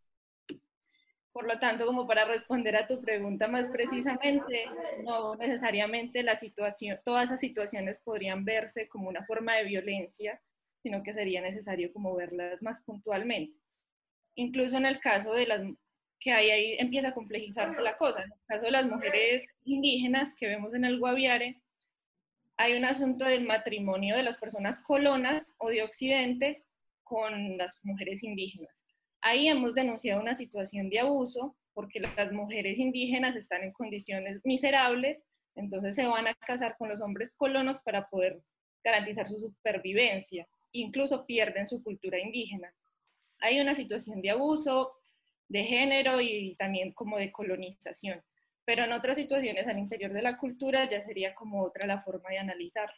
Por 1.31 1.45
lo 1.45 1.59
tanto, 1.59 1.85
como 1.85 2.07
para 2.07 2.25
responder 2.25 2.75
a 2.75 2.87
tu 2.87 3.01
pregunta 3.01 3.47
más 3.47 3.69
precisamente, 3.69 4.65
no 5.03 5.35
necesariamente 5.35 6.23
la 6.23 6.35
situación, 6.35 6.99
todas 7.05 7.25
esas 7.25 7.39
situaciones 7.39 7.99
podrían 7.99 8.43
verse 8.45 8.87
como 8.87 9.09
una 9.09 9.23
forma 9.25 9.55
de 9.55 9.65
violencia, 9.65 10.41
sino 10.81 11.03
que 11.03 11.13
sería 11.13 11.41
necesario 11.41 11.93
como 11.93 12.15
verlas 12.15 12.61
más 12.61 12.81
puntualmente. 12.81 13.59
Incluso 14.35 14.77
en 14.77 14.85
el 14.85 14.99
caso 14.99 15.33
de 15.33 15.45
las 15.45 15.61
que 16.19 16.33
ahí, 16.33 16.49
ahí 16.49 16.75
empieza 16.79 17.09
a 17.09 17.13
complejizarse 17.13 17.81
la 17.81 17.95
cosa. 17.95 18.23
En 18.23 18.31
el 18.31 18.39
caso 18.47 18.65
de 18.65 18.71
las 18.71 18.85
mujeres 18.85 19.47
indígenas 19.63 20.35
que 20.35 20.47
vemos 20.47 20.73
en 20.73 20.83
el 20.83 20.99
Guaviare, 20.99 21.61
hay 22.57 22.73
un 22.73 22.83
asunto 22.83 23.23
del 23.23 23.45
matrimonio 23.45 24.17
de 24.17 24.23
las 24.23 24.37
personas 24.37 24.79
colonas 24.81 25.55
o 25.59 25.69
de 25.69 25.83
Occidente 25.83 26.65
con 27.03 27.57
las 27.57 27.79
mujeres 27.85 28.21
indígenas. 28.23 28.88
Ahí 29.21 29.47
hemos 29.47 29.73
denunciado 29.75 30.21
una 30.21 30.35
situación 30.35 30.89
de 30.89 30.99
abuso 30.99 31.55
porque 31.73 31.99
las 31.99 32.31
mujeres 32.31 32.77
indígenas 32.77 33.35
están 33.35 33.63
en 33.63 33.71
condiciones 33.71 34.41
miserables, 34.43 35.23
entonces 35.55 35.95
se 35.95 36.05
van 36.05 36.27
a 36.27 36.35
casar 36.35 36.75
con 36.77 36.89
los 36.89 37.01
hombres 37.01 37.35
colonos 37.35 37.81
para 37.81 38.07
poder 38.09 38.41
garantizar 38.83 39.27
su 39.27 39.39
supervivencia, 39.39 40.47
incluso 40.71 41.25
pierden 41.25 41.67
su 41.67 41.83
cultura 41.83 42.19
indígena. 42.19 42.73
Hay 43.39 43.59
una 43.59 43.73
situación 43.75 44.21
de 44.21 44.31
abuso, 44.31 44.93
de 45.49 45.63
género 45.63 46.21
y 46.21 46.55
también 46.57 46.93
como 46.93 47.17
de 47.17 47.31
colonización, 47.31 48.21
pero 48.65 48.83
en 48.83 48.93
otras 48.93 49.17
situaciones 49.17 49.67
al 49.67 49.79
interior 49.79 50.13
de 50.13 50.21
la 50.21 50.37
cultura 50.37 50.89
ya 50.89 51.01
sería 51.01 51.33
como 51.33 51.63
otra 51.63 51.87
la 51.87 52.01
forma 52.01 52.29
de 52.29 52.37
analizar. 52.37 52.89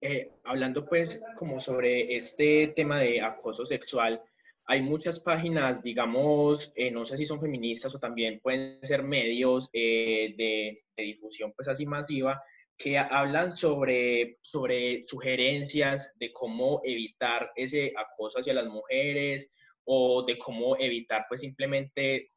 Eh, 0.00 0.30
hablando 0.44 0.86
pues 0.86 1.22
como 1.36 1.58
sobre 1.58 2.16
este 2.16 2.68
tema 2.68 3.00
de 3.00 3.20
acoso 3.20 3.66
sexual, 3.66 4.22
hay 4.70 4.82
muchas 4.82 5.20
páginas, 5.20 5.82
digamos, 5.82 6.70
eh, 6.76 6.90
no 6.90 7.06
sé 7.06 7.16
si 7.16 7.24
son 7.24 7.40
feministas 7.40 7.94
o 7.94 7.98
también 7.98 8.38
pueden 8.40 8.78
ser 8.86 9.02
medios 9.02 9.70
eh, 9.72 10.34
de, 10.36 10.84
difusión 11.02 11.54
pues 11.56 11.68
así 11.68 11.86
masiva, 11.86 12.42
que 12.76 12.98
hablan 12.98 13.56
sobre, 13.56 14.36
sobre 14.42 15.04
sugerencias 15.04 16.12
de 16.16 16.32
cómo 16.34 16.82
evitar 16.84 17.50
ese 17.56 17.94
acoso 17.96 18.40
hacia 18.40 18.52
las 18.52 18.66
mujeres 18.66 19.50
o 19.84 20.22
de 20.26 20.36
cómo 20.36 20.76
evitar 20.76 21.24
pues 21.30 21.40
simplemente 21.40 22.32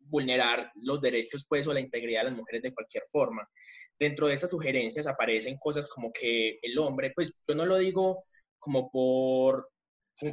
vulnerar 0.00 0.72
los 0.82 1.00
derechos 1.00 1.46
pues 1.48 1.68
o 1.68 1.72
la 1.72 1.80
integridad 1.80 2.22
de 2.22 2.30
las 2.30 2.36
mujeres 2.36 2.62
de 2.62 2.74
cualquier 2.74 3.04
forma. 3.06 3.48
Dentro 3.96 4.26
de 4.26 4.34
estas 4.34 4.50
sugerencias 4.50 5.06
aparecen 5.06 5.56
cosas 5.56 5.88
como 5.88 6.12
que 6.12 6.58
el 6.62 6.76
hombre, 6.78 7.12
pues 7.14 7.32
yo 7.46 7.54
no 7.54 7.64
lo 7.64 7.78
digo 7.78 8.24
como 8.58 8.90
por 8.90 9.68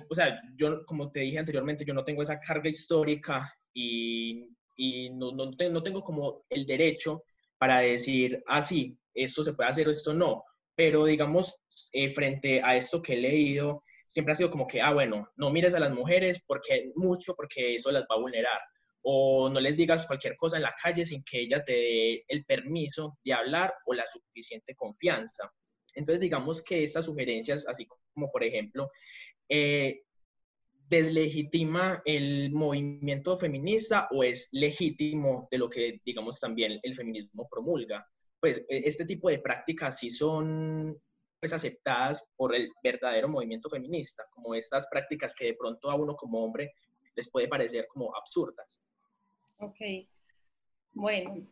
o 0.10 0.16
sea, 0.16 0.42
yo, 0.56 0.86
como 0.86 1.12
te 1.12 1.22
dije 1.22 1.40
anteriormente, 1.40 1.86
yo 1.86 1.94
no 1.94 2.06
tengo 2.06 2.22
esa 2.22 2.40
carga 2.40 2.70
histórica 2.70 3.54
y, 3.74 4.50
y 4.76 5.10
no, 5.12 5.32
no, 5.32 5.52
no, 5.52 5.84
tengo 5.84 6.04
como 6.04 6.46
el 6.50 6.66
derecho 6.66 7.24
para 7.58 7.80
decir, 7.82 8.42
ah, 8.48 8.64
sí, 8.64 8.98
esto 9.14 9.44
se 9.44 9.54
puede 9.54 9.70
hacer 9.70 9.88
o 9.88 9.92
esto 9.92 10.14
no. 10.14 10.44
Pero 10.76 11.06
digamos, 11.06 11.56
eh, 11.92 12.10
frente 12.10 12.62
a 12.64 12.76
esto 12.76 13.02
que 13.02 13.14
he 13.14 13.18
leído, 13.18 13.84
siempre 14.08 14.34
ha 14.34 14.38
sido 14.38 14.52
como 14.52 14.68
que, 14.68 14.82
ah, 14.82 14.94
bueno, 14.94 15.30
no 15.36 15.50
mires 15.50 15.76
a 15.76 15.80
las 15.80 15.92
mujeres 15.92 16.42
porque 16.48 16.92
mucho, 16.96 17.36
porque 17.36 17.76
eso 17.76 17.92
las 17.92 18.04
va 18.04 18.16
a 18.16 18.20
vulnerar. 18.20 18.60
O 19.02 19.50
no 19.50 19.60
les 19.60 19.76
digas 19.76 20.08
cualquier 20.08 20.38
cosa 20.38 20.56
en 20.56 20.64
la 20.64 20.74
calle 20.82 21.06
sin 21.06 21.24
que 21.24 21.42
ella 21.42 21.62
te 21.64 21.74
dé 21.74 22.26
el 22.28 22.46
permiso 22.46 23.18
de 23.24 23.34
hablar 23.34 23.74
o 23.86 23.94
la 23.94 24.06
suficiente 24.08 24.76
confianza. 24.76 25.52
Entonces, 25.94 26.22
digamos 26.22 26.64
que 26.64 26.86
estas 26.86 27.06
sugerencias, 27.06 27.68
así 27.68 27.86
como 27.86 28.32
por 28.32 28.44
ejemplo 28.44 28.90
eh, 29.56 30.02
deslegitima 30.90 32.02
el 32.06 32.52
movimiento 32.52 33.38
feminista 33.38 34.08
o 34.10 34.24
es 34.24 34.50
legítimo 34.52 35.48
de 35.52 35.60
lo 35.60 35.70
que, 35.70 36.02
digamos, 36.04 36.40
también 36.40 36.80
el 36.82 36.96
feminismo 36.96 37.48
promulga. 37.48 38.04
Pues 38.40 38.58
e, 38.68 38.88
este 38.88 39.06
tipo 39.06 39.30
de 39.30 39.38
prácticas 39.38 40.00
sí 40.00 40.12
son 40.12 41.00
pues, 41.40 41.54
aceptadas 41.54 42.28
por 42.36 42.56
el 42.56 42.72
verdadero 42.84 43.30
movimiento 43.30 43.70
feminista, 43.70 44.24
como 44.32 44.56
estas 44.56 44.88
prácticas 44.88 45.36
que 45.36 45.46
de 45.46 45.54
pronto 45.54 45.92
a 45.92 45.96
uno 45.96 46.16
como 46.16 46.44
hombre 46.44 46.74
les 47.16 47.30
puede 47.30 47.48
parecer 47.48 47.86
como 47.88 48.16
absurdas. 48.16 48.82
Ok, 49.60 49.78
bueno, 50.94 51.48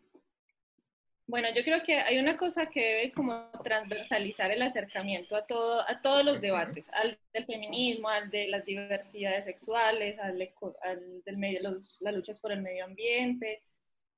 bueno, 1.27 1.47
yo 1.55 1.63
creo 1.63 1.81
que 1.83 1.95
hay 1.95 2.17
una 2.17 2.37
cosa 2.37 2.65
que 2.65 2.81
debe 2.81 3.11
como 3.13 3.49
transversalizar 3.63 4.51
el 4.51 4.61
acercamiento 4.61 5.35
a, 5.35 5.45
todo, 5.45 5.81
a 5.81 6.01
todos 6.01 6.25
los 6.25 6.41
debates, 6.41 6.89
al 6.93 7.17
del 7.33 7.45
feminismo, 7.45 8.09
al 8.09 8.29
de 8.29 8.47
las 8.47 8.65
diversidades 8.65 9.45
sexuales, 9.45 10.19
al, 10.19 10.37
del 11.25 11.37
medio, 11.37 11.61
las 11.61 12.13
luchas 12.13 12.39
por 12.39 12.51
el 12.51 12.61
medio 12.61 12.85
ambiente, 12.85 13.63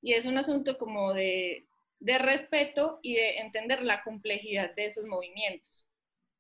y 0.02 0.14
es 0.14 0.26
un 0.26 0.38
asunto 0.38 0.78
como 0.78 1.14
de, 1.14 1.68
de 2.00 2.18
respeto 2.18 3.00
y 3.02 3.16
de 3.16 3.38
entender 3.38 3.82
la 3.84 4.04
complejidad 4.04 4.74
de 4.76 4.86
esos 4.86 5.06
movimientos. 5.06 5.88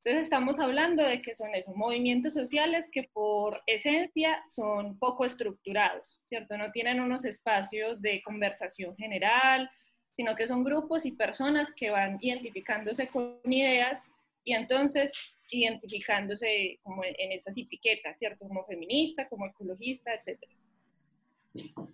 Entonces 0.03 0.25
estamos 0.25 0.59
hablando 0.59 1.01
de 1.01 1.21
que 1.21 1.33
son 1.33 1.55
esos 1.55 1.75
movimientos 1.75 2.33
sociales 2.33 2.89
que 2.91 3.03
por 3.13 3.63
esencia 3.67 4.43
son 4.45 4.99
poco 4.99 5.23
estructurados, 5.23 6.19
¿cierto? 6.25 6.57
No 6.57 6.71
tienen 6.71 6.99
unos 6.99 7.23
espacios 7.23 8.01
de 8.01 8.21
conversación 8.21 8.97
general, 8.97 9.71
sino 10.13 10.35
que 10.35 10.47
son 10.47 10.63
grupos 10.63 11.05
y 11.05 11.11
personas 11.11 11.73
que 11.73 11.89
van 11.89 12.17
identificándose 12.21 13.07
con 13.07 13.39
ideas 13.45 14.09
y 14.43 14.53
entonces 14.53 15.11
identificándose 15.49 16.79
como 16.83 17.03
en 17.03 17.31
esas 17.31 17.57
etiquetas, 17.57 18.17
¿cierto? 18.17 18.47
Como 18.47 18.63
feminista, 18.63 19.27
como 19.27 19.45
ecologista, 19.47 20.13
etc. 20.13 20.39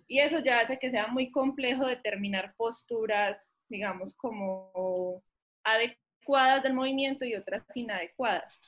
Y 0.06 0.20
eso 0.20 0.38
ya 0.40 0.60
hace 0.60 0.78
que 0.78 0.90
sea 0.90 1.08
muy 1.08 1.30
complejo 1.30 1.86
determinar 1.86 2.54
posturas, 2.56 3.54
digamos, 3.68 4.14
como 4.14 5.22
adecuadas 5.62 6.62
del 6.62 6.74
movimiento 6.74 7.24
y 7.24 7.34
otras 7.34 7.64
inadecuadas. 7.74 8.58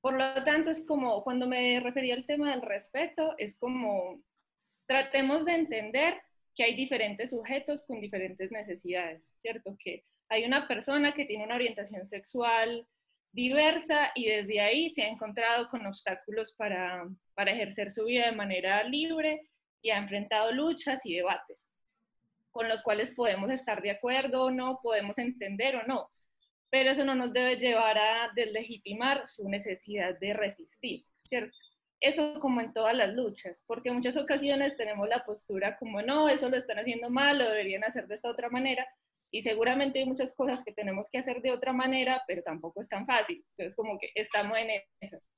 Por 0.00 0.14
lo 0.14 0.44
tanto, 0.44 0.70
es 0.70 0.84
como, 0.86 1.24
cuando 1.24 1.46
me 1.46 1.80
refería 1.80 2.14
al 2.14 2.26
tema 2.26 2.50
del 2.50 2.60
respeto, 2.60 3.34
es 3.38 3.58
como, 3.58 4.20
tratemos 4.86 5.46
de 5.46 5.54
entender 5.54 6.20
que 6.54 6.64
hay 6.64 6.74
diferentes 6.76 7.30
sujetos 7.30 7.84
con 7.86 8.00
diferentes 8.00 8.50
necesidades, 8.50 9.32
¿cierto? 9.38 9.76
Que 9.78 10.04
hay 10.28 10.44
una 10.44 10.68
persona 10.68 11.14
que 11.14 11.24
tiene 11.24 11.44
una 11.44 11.56
orientación 11.56 12.04
sexual 12.04 12.86
diversa 13.32 14.12
y 14.14 14.26
desde 14.26 14.60
ahí 14.60 14.90
se 14.90 15.02
ha 15.02 15.08
encontrado 15.08 15.68
con 15.68 15.84
obstáculos 15.86 16.52
para, 16.52 17.08
para 17.34 17.52
ejercer 17.52 17.90
su 17.90 18.04
vida 18.04 18.26
de 18.26 18.36
manera 18.36 18.84
libre 18.84 19.48
y 19.82 19.90
ha 19.90 19.98
enfrentado 19.98 20.52
luchas 20.52 21.04
y 21.04 21.16
debates 21.16 21.68
con 22.54 22.68
los 22.68 22.82
cuales 22.82 23.10
podemos 23.10 23.50
estar 23.50 23.82
de 23.82 23.90
acuerdo 23.90 24.44
o 24.44 24.50
no, 24.50 24.78
podemos 24.80 25.18
entender 25.18 25.74
o 25.74 25.82
no, 25.88 26.08
pero 26.70 26.92
eso 26.92 27.04
no 27.04 27.16
nos 27.16 27.32
debe 27.32 27.56
llevar 27.56 27.98
a 27.98 28.30
deslegitimar 28.36 29.26
su 29.26 29.48
necesidad 29.48 30.16
de 30.20 30.34
resistir, 30.34 31.00
¿cierto? 31.24 31.58
Eso 32.04 32.38
como 32.40 32.60
en 32.60 32.72
todas 32.72 32.94
las 32.94 33.14
luchas, 33.14 33.64
porque 33.66 33.88
en 33.88 33.96
muchas 33.96 34.16
ocasiones 34.16 34.76
tenemos 34.76 35.08
la 35.08 35.24
postura 35.24 35.76
como, 35.78 36.02
no, 36.02 36.28
eso 36.28 36.48
lo 36.48 36.56
están 36.56 36.78
haciendo 36.78 37.08
mal, 37.10 37.38
lo 37.38 37.48
deberían 37.48 37.84
hacer 37.84 38.06
de 38.06 38.14
esta 38.14 38.30
otra 38.30 38.50
manera, 38.50 38.86
y 39.34 39.42
seguramente 39.42 39.98
hay 39.98 40.06
muchas 40.06 40.32
cosas 40.32 40.62
que 40.64 40.72
tenemos 40.72 41.10
que 41.10 41.18
hacer 41.18 41.42
de 41.42 41.50
otra 41.50 41.72
manera, 41.72 42.22
pero 42.28 42.40
tampoco 42.44 42.80
es 42.80 42.88
tan 42.88 43.04
fácil. 43.04 43.44
Entonces, 43.50 43.74
como 43.74 43.98
que 43.98 44.10
estamos 44.14 44.56
en 44.58 44.80
esas. 45.00 45.28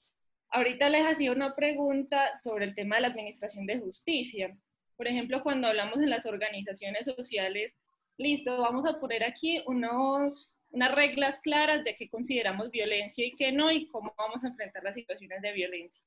ahorita 0.51 0.91
les 0.91 1.07
hacía 1.07 1.33
una 1.33 1.55
pregunta 1.55 2.37
sobre 2.37 2.67
el 2.67 2.75
tema 2.75 2.97
de 2.97 3.03
la 3.03 3.09
administración 3.09 3.65
de 3.65 3.79
justicia. 3.79 4.55
Por 4.99 5.09
ejemplo, 5.09 5.43
cuando 5.43 5.69
hablamos 5.69 5.97
en 5.97 6.11
las 6.11 6.27
organizaciones 6.27 7.07
sociales, 7.07 7.75
listo, 8.19 8.61
vamos 8.61 8.87
a 8.87 9.01
poner 9.01 9.25
aquí 9.25 9.63
unos, 9.67 10.59
unas 10.73 10.95
reglas 10.95 11.39
claras 11.39 11.83
de 11.83 11.97
qué 11.97 12.11
consideramos 12.11 12.71
violencia 12.71 13.25
y 13.25 13.35
qué 13.35 13.51
no, 13.51 13.73
y 13.73 13.87
cómo 13.87 14.15
vamos 14.19 14.45
a 14.45 14.49
enfrentar 14.49 14.85
las 14.85 14.95
situaciones 14.95 15.41
de 15.41 15.53
violencia. 15.53 16.05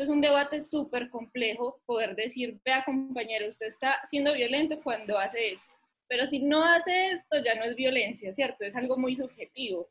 Es 0.00 0.08
un 0.08 0.22
debate 0.22 0.62
súper 0.62 1.10
complejo 1.10 1.82
poder 1.84 2.16
decir, 2.16 2.58
vea 2.64 2.82
compañero, 2.86 3.46
usted 3.46 3.66
está 3.66 4.00
siendo 4.08 4.32
violento 4.32 4.80
cuando 4.82 5.18
hace 5.18 5.52
esto, 5.52 5.70
pero 6.08 6.26
si 6.26 6.38
no 6.38 6.64
hace 6.64 7.08
esto 7.08 7.36
ya 7.44 7.54
no 7.54 7.64
es 7.64 7.76
violencia, 7.76 8.32
¿cierto? 8.32 8.64
Es 8.64 8.74
algo 8.76 8.96
muy 8.96 9.14
subjetivo. 9.14 9.90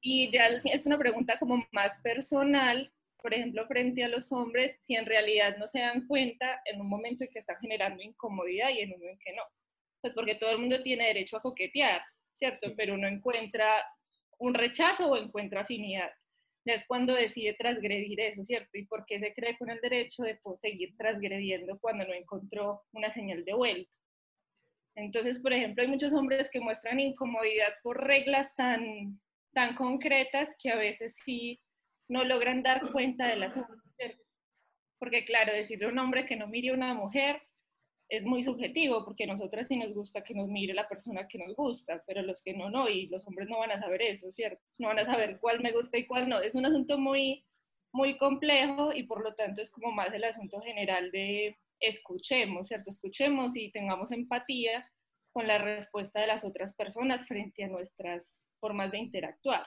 Y 0.00 0.30
ya 0.30 0.46
es 0.64 0.86
una 0.86 0.96
pregunta 0.96 1.38
como 1.38 1.62
más 1.70 1.98
personal, 1.98 2.90
por 3.20 3.34
ejemplo, 3.34 3.66
frente 3.66 4.04
a 4.04 4.08
los 4.08 4.32
hombres, 4.32 4.78
si 4.80 4.94
en 4.94 5.04
realidad 5.04 5.58
no 5.58 5.68
se 5.68 5.80
dan 5.80 6.06
cuenta 6.06 6.62
en 6.64 6.80
un 6.80 6.88
momento 6.88 7.24
en 7.24 7.30
que 7.30 7.40
están 7.40 7.58
generando 7.60 8.02
incomodidad 8.02 8.70
y 8.70 8.80
en 8.80 8.94
uno 8.94 9.06
en 9.06 9.18
que 9.18 9.34
no. 9.34 9.42
Pues 10.00 10.14
porque 10.14 10.36
todo 10.36 10.50
el 10.50 10.60
mundo 10.60 10.80
tiene 10.80 11.08
derecho 11.08 11.36
a 11.36 11.42
coquetear, 11.42 12.00
¿cierto? 12.32 12.72
Pero 12.74 12.94
uno 12.94 13.06
encuentra 13.06 13.84
un 14.38 14.54
rechazo 14.54 15.10
o 15.10 15.18
encuentra 15.18 15.60
afinidad. 15.60 16.10
Es 16.64 16.84
cuando 16.86 17.14
decide 17.14 17.54
transgredir 17.54 18.20
eso, 18.20 18.44
¿cierto? 18.44 18.70
¿Y 18.78 18.86
por 18.86 19.04
qué 19.04 19.18
se 19.18 19.34
cree 19.34 19.58
con 19.58 19.70
el 19.70 19.80
derecho 19.80 20.22
de 20.22 20.38
seguir 20.54 20.94
transgrediendo 20.96 21.78
cuando 21.80 22.06
no 22.06 22.14
encontró 22.14 22.82
una 22.92 23.10
señal 23.10 23.44
de 23.44 23.54
vuelta? 23.54 23.98
Entonces, 24.94 25.40
por 25.40 25.52
ejemplo, 25.52 25.82
hay 25.82 25.88
muchos 25.88 26.12
hombres 26.12 26.50
que 26.50 26.60
muestran 26.60 27.00
incomodidad 27.00 27.72
por 27.82 28.06
reglas 28.06 28.54
tan 28.54 29.18
tan 29.52 29.74
concretas 29.74 30.56
que 30.58 30.70
a 30.70 30.76
veces 30.76 31.16
sí 31.24 31.60
no 32.08 32.24
logran 32.24 32.62
dar 32.62 32.90
cuenta 32.92 33.26
del 33.26 33.42
asunto. 33.42 33.72
Porque 34.98 35.24
claro, 35.24 35.52
decirle 35.52 35.86
a 35.86 35.88
un 35.88 35.98
hombre 35.98 36.26
que 36.26 36.36
no 36.36 36.46
mire 36.46 36.70
a 36.70 36.74
una 36.74 36.94
mujer 36.94 37.42
es 38.12 38.26
muy 38.26 38.42
subjetivo, 38.42 39.06
porque 39.06 39.26
nosotras 39.26 39.68
sí 39.68 39.76
nos 39.78 39.94
gusta 39.94 40.22
que 40.22 40.34
nos 40.34 40.46
mire 40.46 40.74
la 40.74 40.86
persona 40.86 41.26
que 41.26 41.38
nos 41.38 41.56
gusta, 41.56 42.04
pero 42.06 42.20
los 42.20 42.42
que 42.42 42.52
no, 42.52 42.68
no, 42.68 42.86
y 42.86 43.06
los 43.06 43.26
hombres 43.26 43.48
no 43.48 43.58
van 43.58 43.70
a 43.70 43.80
saber 43.80 44.02
eso, 44.02 44.30
¿cierto? 44.30 44.62
No 44.76 44.88
van 44.88 44.98
a 44.98 45.06
saber 45.06 45.38
cuál 45.40 45.60
me 45.60 45.72
gusta 45.72 45.96
y 45.96 46.06
cuál 46.06 46.28
no. 46.28 46.38
Es 46.38 46.54
un 46.54 46.66
asunto 46.66 46.98
muy, 46.98 47.46
muy 47.90 48.18
complejo 48.18 48.92
y 48.92 49.04
por 49.04 49.24
lo 49.24 49.34
tanto 49.34 49.62
es 49.62 49.70
como 49.70 49.92
más 49.92 50.12
el 50.12 50.24
asunto 50.24 50.60
general 50.60 51.10
de 51.10 51.56
escuchemos, 51.80 52.68
¿cierto? 52.68 52.90
Escuchemos 52.90 53.56
y 53.56 53.72
tengamos 53.72 54.12
empatía 54.12 54.86
con 55.32 55.46
la 55.46 55.56
respuesta 55.56 56.20
de 56.20 56.26
las 56.26 56.44
otras 56.44 56.74
personas 56.74 57.26
frente 57.26 57.64
a 57.64 57.68
nuestras 57.68 58.46
formas 58.60 58.92
de 58.92 58.98
interactuar. 58.98 59.64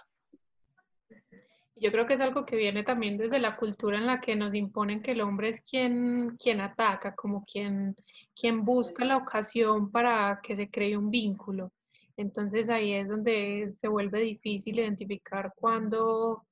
Yo 1.78 1.92
creo 1.92 2.06
que 2.06 2.14
es 2.14 2.22
algo 2.22 2.46
que 2.46 2.56
viene 2.56 2.84
también 2.84 3.18
desde 3.18 3.40
la 3.40 3.58
cultura 3.58 3.98
en 3.98 4.06
la 4.06 4.22
que 4.22 4.36
nos 4.36 4.54
imponen 4.54 5.02
que 5.02 5.12
el 5.12 5.22
hombre 5.22 5.50
es 5.50 5.62
quien, 5.62 6.38
quien 6.38 6.62
ataca, 6.62 7.16
como 7.16 7.44
quien, 7.44 7.96
quien 8.36 8.66
busca 8.66 9.06
la 9.06 9.18
ocasión 9.18 9.92
para 9.92 10.40
que 10.44 10.56
se 10.56 10.70
cree 10.70 10.98
un 10.98 11.10
vínculo. 11.10 11.72
Entonces 12.18 12.70
ahí 12.70 12.94
es 12.94 13.08
donde 13.08 13.68
se 13.68 13.88
vuelve 13.88 14.22
difícil 14.22 14.80
identificar 14.80 15.54
cuando, 15.56 16.46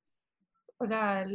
o 0.77 0.87
sea, 0.87 1.25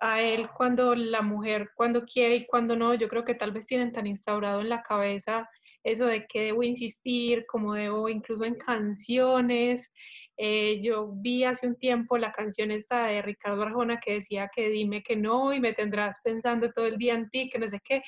a 0.00 0.20
él 0.20 0.48
cuando 0.56 0.94
la 0.94 1.22
mujer, 1.22 1.70
cuando 1.74 2.04
quiere 2.04 2.36
y 2.36 2.46
cuando 2.46 2.76
no. 2.76 2.94
Yo 2.94 3.08
creo 3.08 3.24
que 3.24 3.34
tal 3.34 3.52
vez 3.52 3.66
tienen 3.66 3.92
tan 3.92 4.06
instaurado 4.06 4.60
en 4.60 4.68
la 4.68 4.82
cabeza 4.82 5.48
eso 5.84 6.06
de 6.06 6.26
que 6.26 6.42
debo 6.42 6.62
insistir, 6.62 7.44
como 7.46 7.74
debo 7.74 8.08
incluso 8.08 8.44
en 8.44 8.54
canciones. 8.56 9.92
Eh, 10.36 10.80
yo 10.82 11.12
vi 11.14 11.44
hace 11.44 11.66
un 11.66 11.76
tiempo 11.76 12.18
la 12.18 12.32
canción 12.32 12.70
esta 12.70 13.06
de 13.06 13.22
Ricardo 13.22 13.62
Arjona 13.62 14.00
que 14.00 14.14
decía 14.14 14.50
que 14.54 14.70
dime 14.70 15.02
que 15.02 15.16
no 15.16 15.52
y 15.52 15.60
me 15.60 15.72
tendrás 15.72 16.18
pensando 16.22 16.72
todo 16.72 16.86
el 16.86 16.98
día 16.98 17.14
en 17.14 17.28
ti, 17.30 17.48
que 17.48 17.58
no 17.58 17.68
sé 17.68 17.80
qué. 17.84 18.02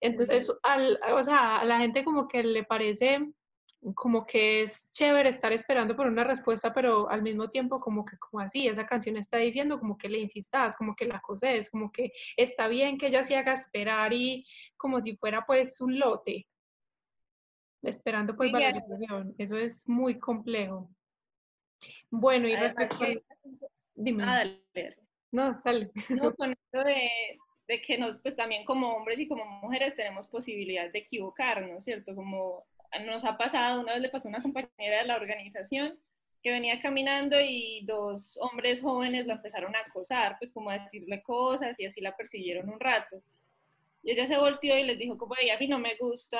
Entonces, 0.00 0.52
al, 0.62 0.98
o 1.12 1.22
sea, 1.22 1.58
a 1.58 1.64
la 1.64 1.78
gente 1.78 2.04
como 2.04 2.28
que 2.28 2.42
le 2.42 2.64
parece 2.64 3.32
como 3.94 4.26
que 4.26 4.62
es 4.62 4.90
chévere 4.92 5.28
estar 5.28 5.52
esperando 5.52 5.94
por 5.94 6.06
una 6.06 6.24
respuesta, 6.24 6.72
pero 6.74 7.08
al 7.08 7.22
mismo 7.22 7.50
tiempo 7.50 7.78
como 7.78 8.04
que 8.04 8.16
como 8.18 8.40
así, 8.40 8.66
esa 8.66 8.86
canción 8.86 9.16
está 9.16 9.38
diciendo 9.38 9.78
como 9.78 9.96
que 9.96 10.08
le 10.08 10.18
insistas, 10.18 10.76
como 10.76 10.96
que 10.96 11.04
la 11.04 11.22
es 11.42 11.70
como 11.70 11.92
que 11.92 12.12
está 12.36 12.68
bien 12.68 12.98
que 12.98 13.08
ella 13.08 13.22
se 13.22 13.36
haga 13.36 13.52
esperar 13.52 14.12
y 14.12 14.44
como 14.76 15.00
si 15.00 15.16
fuera 15.16 15.44
pues 15.46 15.80
un 15.80 15.98
lote 15.98 16.46
esperando 17.82 18.36
pues 18.36 18.50
valorización. 18.50 19.34
Eso 19.38 19.56
es 19.56 19.86
muy 19.86 20.18
complejo. 20.18 20.90
Bueno, 22.10 22.48
y 22.48 22.56
respecto 22.56 23.04
Dime. 23.94 24.24
Ah, 24.24 24.44
no, 25.32 25.60
dale. 25.64 25.90
No, 26.10 26.34
con 26.36 26.52
esto 26.52 26.84
de, 26.84 27.38
de, 27.68 27.80
que 27.82 27.98
nos, 27.98 28.20
pues 28.20 28.36
también 28.36 28.64
como 28.64 28.96
hombres 28.96 29.18
y 29.18 29.28
como 29.28 29.44
mujeres 29.44 29.94
tenemos 29.94 30.26
posibilidad 30.26 30.90
de 30.90 30.98
equivocarnos, 30.98 31.84
¿cierto? 31.84 32.14
Como 32.14 32.64
nos 33.04 33.24
ha 33.24 33.36
pasado, 33.36 33.80
una 33.80 33.92
vez 33.92 34.02
le 34.02 34.08
pasó 34.08 34.28
a 34.28 34.30
una 34.30 34.42
compañera 34.42 34.98
de 35.02 35.06
la 35.06 35.16
organización 35.16 35.98
que 36.42 36.52
venía 36.52 36.78
caminando 36.80 37.40
y 37.40 37.84
dos 37.86 38.38
hombres 38.40 38.80
jóvenes 38.80 39.26
la 39.26 39.34
empezaron 39.34 39.74
a 39.74 39.80
acosar, 39.80 40.36
pues 40.38 40.52
como 40.52 40.70
a 40.70 40.78
decirle 40.78 41.22
cosas 41.22 41.78
y 41.80 41.86
así 41.86 42.00
la 42.00 42.16
persiguieron 42.16 42.68
un 42.68 42.78
rato. 42.78 43.20
Y 44.02 44.12
ella 44.12 44.26
se 44.26 44.38
volteó 44.38 44.78
y 44.78 44.84
les 44.84 44.98
dijo 44.98 45.18
como, 45.18 45.34
a 45.34 45.58
mí 45.58 45.66
no 45.66 45.80
me 45.80 45.96
gusta 45.96 46.38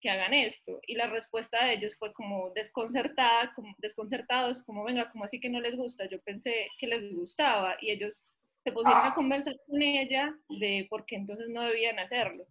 que 0.00 0.10
hagan 0.10 0.34
esto. 0.34 0.80
Y 0.86 0.96
la 0.96 1.06
respuesta 1.06 1.64
de 1.64 1.74
ellos 1.74 1.94
fue 1.96 2.12
como 2.12 2.50
desconcertada, 2.50 3.52
como 3.54 3.74
desconcertados, 3.78 4.62
como 4.64 4.84
venga, 4.84 5.10
como 5.10 5.24
así 5.24 5.38
que 5.38 5.48
no 5.48 5.60
les 5.60 5.76
gusta. 5.76 6.08
Yo 6.08 6.20
pensé 6.20 6.68
que 6.78 6.88
les 6.88 7.14
gustaba 7.14 7.76
y 7.80 7.92
ellos 7.92 8.28
se 8.66 8.72
pusieron 8.72 9.06
a 9.06 9.14
conversar 9.14 9.54
con 9.68 9.80
ella 9.80 10.34
de 10.48 10.88
por 10.90 11.06
qué 11.06 11.14
entonces 11.14 11.48
no 11.48 11.62
debían 11.62 12.00
hacerlo. 12.00 12.46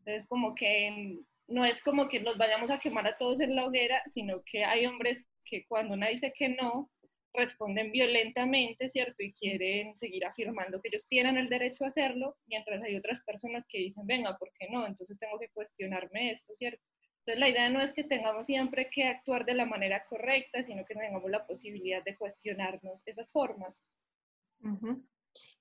Entonces 0.00 0.28
como 0.28 0.54
que 0.54 1.20
no 1.48 1.64
es 1.64 1.82
como 1.82 2.08
que 2.08 2.20
nos 2.20 2.36
vayamos 2.36 2.70
a 2.70 2.78
quemar 2.78 3.06
a 3.06 3.16
todos 3.16 3.40
en 3.40 3.56
la 3.56 3.64
hoguera, 3.64 4.02
sino 4.10 4.42
que 4.44 4.66
hay 4.66 4.84
hombres 4.84 5.26
que 5.46 5.64
cuando 5.66 5.94
una 5.94 6.08
dice 6.08 6.34
que 6.36 6.50
no, 6.50 6.90
responden 7.32 7.90
violentamente, 7.90 8.90
¿cierto? 8.90 9.22
Y 9.22 9.32
quieren 9.32 9.96
seguir 9.96 10.26
afirmando 10.26 10.82
que 10.82 10.88
ellos 10.88 11.08
tienen 11.08 11.38
el 11.38 11.48
derecho 11.48 11.84
a 11.84 11.88
hacerlo, 11.88 12.36
mientras 12.46 12.82
hay 12.82 12.94
otras 12.94 13.22
personas 13.22 13.66
que 13.66 13.78
dicen, 13.78 14.06
venga, 14.06 14.36
¿por 14.36 14.52
qué 14.58 14.68
no? 14.70 14.86
Entonces 14.86 15.18
tengo 15.18 15.38
que 15.38 15.48
cuestionarme 15.48 16.32
esto, 16.32 16.54
¿cierto? 16.54 16.84
Entonces 17.20 17.40
la 17.40 17.48
idea 17.48 17.70
no 17.70 17.80
es 17.80 17.94
que 17.94 18.04
tengamos 18.04 18.44
siempre 18.44 18.90
que 18.90 19.04
actuar 19.04 19.46
de 19.46 19.54
la 19.54 19.64
manera 19.64 20.04
correcta, 20.04 20.62
sino 20.62 20.84
que 20.84 20.94
tengamos 20.94 21.30
la 21.30 21.46
posibilidad 21.46 22.04
de 22.04 22.14
cuestionarnos 22.14 23.02
esas 23.06 23.32
formas. 23.32 23.82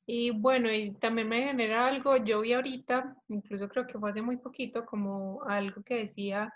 Y 0.08 0.32
bueno, 0.32 0.72
y 0.72 0.94
también 0.96 1.28
me 1.28 1.44
genera 1.44 1.88
algo, 1.88 2.18
yo 2.18 2.42
vi 2.42 2.54
ahorita, 2.54 3.16
incluso 3.28 3.68
creo 3.68 3.88
que 3.88 3.98
fue 3.98 4.12
hace 4.12 4.22
muy 4.22 4.38
poquito, 4.38 4.86
como 4.86 5.44
algo 5.44 5.82
que 5.84 5.96
decía 5.96 6.54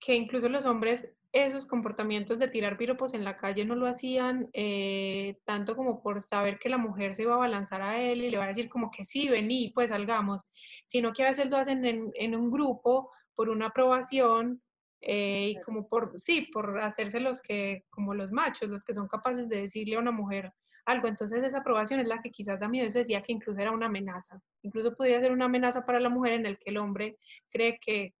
que 0.00 0.14
incluso 0.14 0.48
los 0.48 0.64
hombres 0.64 1.12
esos 1.32 1.66
comportamientos 1.66 2.38
de 2.38 2.48
tirar 2.48 2.78
piropos 2.78 3.12
en 3.12 3.24
la 3.24 3.36
calle 3.36 3.64
no 3.64 3.74
lo 3.74 3.86
hacían 3.86 4.48
eh, 4.54 5.36
tanto 5.44 5.76
como 5.76 6.02
por 6.02 6.22
saber 6.22 6.58
que 6.58 6.70
la 6.70 6.78
mujer 6.78 7.14
se 7.14 7.22
iba 7.22 7.34
a 7.34 7.38
balanzar 7.38 7.82
a 7.82 8.00
él 8.00 8.24
y 8.24 8.30
le 8.30 8.38
va 8.38 8.44
a 8.44 8.48
decir 8.48 8.68
como 8.68 8.90
que 8.90 9.04
sí, 9.04 9.28
vení, 9.28 9.70
pues 9.74 9.90
salgamos, 9.90 10.42
sino 10.86 11.12
que 11.12 11.24
a 11.24 11.28
veces 11.28 11.50
lo 11.50 11.58
hacen 11.58 11.84
en, 11.84 12.34
un 12.34 12.50
grupo 12.50 13.10
por 13.34 13.50
una 13.50 13.66
aprobación 13.66 14.62
eh, 15.02 15.52
y 15.54 15.60
como 15.62 15.86
por, 15.86 16.18
sí, 16.18 16.48
por 16.52 16.80
hacerse 16.80 17.20
los 17.20 17.42
que, 17.42 17.84
como 17.90 18.14
los 18.14 18.32
machos, 18.32 18.70
los 18.70 18.82
que 18.82 18.94
son 18.94 19.06
capaces 19.06 19.48
de 19.48 19.60
decirle 19.60 19.96
a 19.96 20.00
una 20.00 20.12
mujer 20.12 20.52
algo. 20.88 21.08
Entonces 21.08 21.42
esa 21.42 21.58
aprobación 21.58 22.00
es 22.00 22.08
la 22.08 22.20
que 22.20 22.30
quizás 22.30 22.58
también 22.58 22.86
eso 22.86 22.98
decía 22.98 23.22
que 23.22 23.32
incluso 23.32 23.60
era 23.60 23.72
una 23.72 23.86
amenaza. 23.86 24.40
Incluso 24.62 24.94
podía 24.94 25.20
ser 25.20 25.32
una 25.32 25.46
amenaza 25.46 25.84
para 25.84 26.00
la 26.00 26.08
mujer 26.08 26.34
en 26.34 26.46
el 26.46 26.58
que 26.58 26.70
el 26.70 26.78
hombre 26.78 27.18
cree 27.50 27.78
que 27.80 28.14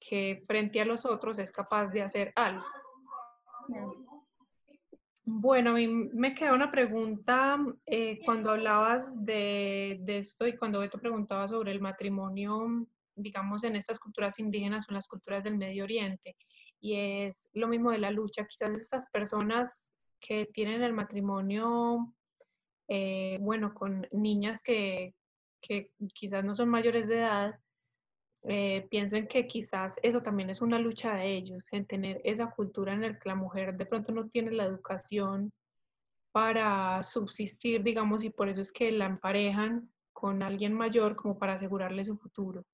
que 0.00 0.42
frente 0.46 0.80
a 0.80 0.84
los 0.84 1.04
otros 1.04 1.38
es 1.38 1.52
capaz 1.52 1.92
de 1.92 2.02
hacer 2.02 2.32
algo. 2.34 2.64
Bueno, 5.24 5.70
a 5.70 5.74
mí 5.74 5.86
me 5.86 6.34
queda 6.34 6.54
una 6.54 6.72
pregunta 6.72 7.58
eh, 7.86 8.18
cuando 8.24 8.50
hablabas 8.50 9.24
de, 9.24 9.98
de, 10.00 10.18
esto 10.18 10.46
y 10.46 10.56
cuando 10.56 10.80
Beto 10.80 10.98
preguntaba 10.98 11.46
sobre 11.46 11.70
el 11.70 11.80
matrimonio, 11.80 12.86
digamos, 13.14 13.62
en 13.62 13.76
estas 13.76 14.00
culturas 14.00 14.38
indígenas 14.38 14.88
o 14.88 14.92
en 14.92 14.96
las 14.96 15.06
culturas 15.06 15.44
del 15.44 15.58
Medio 15.58 15.84
Oriente. 15.84 16.36
Y 16.80 16.96
es 16.96 17.50
lo 17.52 17.68
mismo 17.68 17.90
de 17.90 17.98
la 17.98 18.10
lucha. 18.10 18.46
Quizás 18.46 18.72
estas 18.72 19.08
personas 19.10 19.92
que 20.20 20.46
tienen 20.46 20.82
el 20.82 20.92
matrimonio, 20.92 22.14
eh, 22.88 23.38
bueno, 23.40 23.74
con 23.74 24.06
niñas 24.12 24.62
que, 24.62 25.14
que 25.60 25.90
quizás 26.14 26.44
no 26.44 26.54
son 26.54 26.68
mayores 26.68 27.08
de 27.08 27.18
edad, 27.18 27.58
eh, 28.44 28.86
pienso 28.90 29.16
en 29.16 29.28
que 29.28 29.46
quizás 29.46 29.98
eso 30.02 30.22
también 30.22 30.48
es 30.48 30.62
una 30.62 30.78
lucha 30.78 31.14
de 31.14 31.36
ellos, 31.36 31.64
en 31.72 31.86
tener 31.86 32.20
esa 32.24 32.50
cultura 32.50 32.94
en 32.94 33.02
la 33.02 33.18
que 33.18 33.28
la 33.28 33.34
mujer 33.34 33.76
de 33.76 33.86
pronto 33.86 34.12
no 34.12 34.28
tiene 34.28 34.52
la 34.52 34.64
educación 34.64 35.52
para 36.32 37.02
subsistir, 37.02 37.82
digamos, 37.82 38.24
y 38.24 38.30
por 38.30 38.48
eso 38.48 38.60
es 38.60 38.72
que 38.72 38.90
la 38.92 39.06
emparejan 39.06 39.90
con 40.12 40.42
alguien 40.42 40.72
mayor 40.72 41.16
como 41.16 41.38
para 41.38 41.54
asegurarle 41.54 42.04
su 42.04 42.16
futuro. 42.16 42.64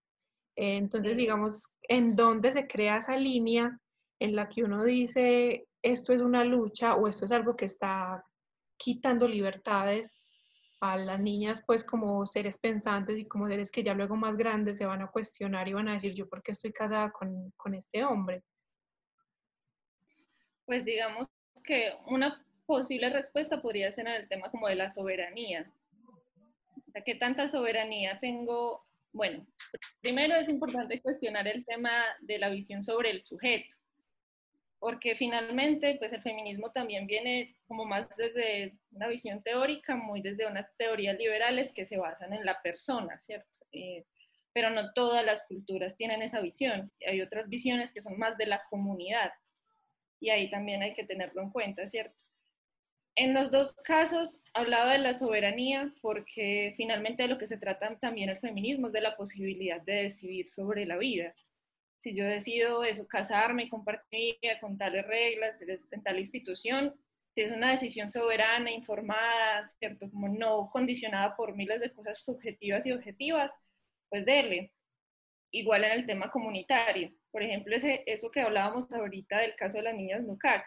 Entonces, 0.56 1.16
digamos, 1.16 1.70
¿en 1.82 2.16
dónde 2.16 2.52
se 2.52 2.66
crea 2.66 2.98
esa 2.98 3.16
línea 3.16 3.78
en 4.20 4.36
la 4.36 4.48
que 4.48 4.64
uno 4.64 4.84
dice 4.84 5.66
esto 5.92 6.12
es 6.12 6.20
una 6.20 6.44
lucha 6.44 6.96
o 6.96 7.06
esto 7.06 7.24
es 7.24 7.32
algo 7.32 7.56
que 7.56 7.66
está 7.66 8.24
quitando 8.76 9.28
libertades 9.28 10.20
a 10.80 10.96
las 10.96 11.20
niñas 11.20 11.62
pues 11.66 11.84
como 11.84 12.26
seres 12.26 12.58
pensantes 12.58 13.18
y 13.18 13.26
como 13.26 13.48
seres 13.48 13.70
que 13.70 13.82
ya 13.82 13.94
luego 13.94 14.16
más 14.16 14.36
grandes 14.36 14.78
se 14.78 14.84
van 14.84 15.02
a 15.02 15.10
cuestionar 15.10 15.68
y 15.68 15.72
van 15.72 15.88
a 15.88 15.94
decir 15.94 16.12
yo 16.12 16.28
por 16.28 16.42
qué 16.42 16.52
estoy 16.52 16.72
casada 16.72 17.10
con, 17.10 17.52
con 17.56 17.74
este 17.74 18.04
hombre. 18.04 18.42
Pues 20.66 20.84
digamos 20.84 21.28
que 21.64 21.92
una 22.08 22.44
posible 22.66 23.08
respuesta 23.10 23.62
podría 23.62 23.92
ser 23.92 24.08
en 24.08 24.14
el 24.14 24.28
tema 24.28 24.50
como 24.50 24.68
de 24.68 24.74
la 24.74 24.88
soberanía. 24.88 25.72
O 26.88 27.02
¿qué 27.04 27.14
tanta 27.14 27.46
soberanía 27.46 28.18
tengo? 28.20 28.84
Bueno, 29.12 29.46
primero 30.00 30.34
es 30.34 30.48
importante 30.48 31.00
cuestionar 31.00 31.46
el 31.46 31.64
tema 31.64 32.04
de 32.20 32.38
la 32.38 32.50
visión 32.50 32.82
sobre 32.82 33.10
el 33.10 33.22
sujeto, 33.22 33.76
porque 34.78 35.14
finalmente 35.14 35.96
pues 35.98 36.12
el 36.12 36.22
feminismo 36.22 36.70
también 36.70 37.06
viene 37.06 37.56
como 37.66 37.84
más 37.84 38.08
desde 38.16 38.76
una 38.90 39.08
visión 39.08 39.42
teórica, 39.42 39.96
muy 39.96 40.20
desde 40.20 40.46
unas 40.46 40.76
teorías 40.76 41.18
liberales 41.18 41.72
que 41.72 41.86
se 41.86 41.96
basan 41.96 42.32
en 42.32 42.44
la 42.44 42.60
persona, 42.62 43.18
¿cierto? 43.18 43.58
Eh, 43.72 44.04
pero 44.52 44.70
no 44.70 44.92
todas 44.92 45.24
las 45.24 45.46
culturas 45.46 45.96
tienen 45.96 46.22
esa 46.22 46.40
visión. 46.40 46.90
Hay 47.06 47.20
otras 47.20 47.48
visiones 47.48 47.92
que 47.92 48.00
son 48.00 48.18
más 48.18 48.38
de 48.38 48.46
la 48.46 48.62
comunidad 48.70 49.30
y 50.20 50.30
ahí 50.30 50.50
también 50.50 50.82
hay 50.82 50.94
que 50.94 51.04
tenerlo 51.04 51.42
en 51.42 51.50
cuenta, 51.50 51.86
¿cierto? 51.88 52.24
En 53.16 53.32
los 53.32 53.50
dos 53.50 53.74
casos 53.74 54.42
hablaba 54.52 54.92
de 54.92 54.98
la 54.98 55.14
soberanía 55.14 55.92
porque 56.02 56.74
finalmente 56.76 57.22
de 57.22 57.28
lo 57.30 57.38
que 57.38 57.46
se 57.46 57.56
trata 57.56 57.98
también 57.98 58.28
el 58.28 58.38
feminismo 58.38 58.88
es 58.88 58.92
de 58.92 59.00
la 59.00 59.16
posibilidad 59.16 59.80
de 59.80 60.02
decidir 60.02 60.48
sobre 60.48 60.84
la 60.84 60.98
vida. 60.98 61.34
Si 62.06 62.14
yo 62.14 62.24
decido 62.24 62.84
eso, 62.84 63.04
casarme, 63.08 63.68
compartir 63.68 64.06
mi 64.12 64.38
vida 64.40 64.60
con 64.60 64.78
tales 64.78 65.04
reglas, 65.08 65.60
en 65.90 66.02
tal 66.04 66.20
institución, 66.20 66.94
si 67.34 67.40
es 67.40 67.50
una 67.50 67.72
decisión 67.72 68.10
soberana, 68.10 68.70
informada, 68.70 69.66
¿cierto? 69.66 70.08
Como 70.12 70.28
no 70.28 70.70
condicionada 70.70 71.34
por 71.34 71.56
miles 71.56 71.80
de 71.80 71.92
cosas 71.92 72.24
subjetivas 72.24 72.86
y 72.86 72.92
objetivas, 72.92 73.52
pues 74.08 74.24
dele. 74.24 74.72
Igual 75.50 75.82
en 75.82 75.90
el 75.90 76.06
tema 76.06 76.30
comunitario. 76.30 77.10
Por 77.32 77.42
ejemplo, 77.42 77.74
ese, 77.74 78.04
eso 78.06 78.30
que 78.30 78.40
hablábamos 78.40 78.92
ahorita 78.92 79.40
del 79.40 79.56
caso 79.56 79.78
de 79.78 79.82
las 79.82 79.96
niñas 79.96 80.22
NUCAC 80.22 80.64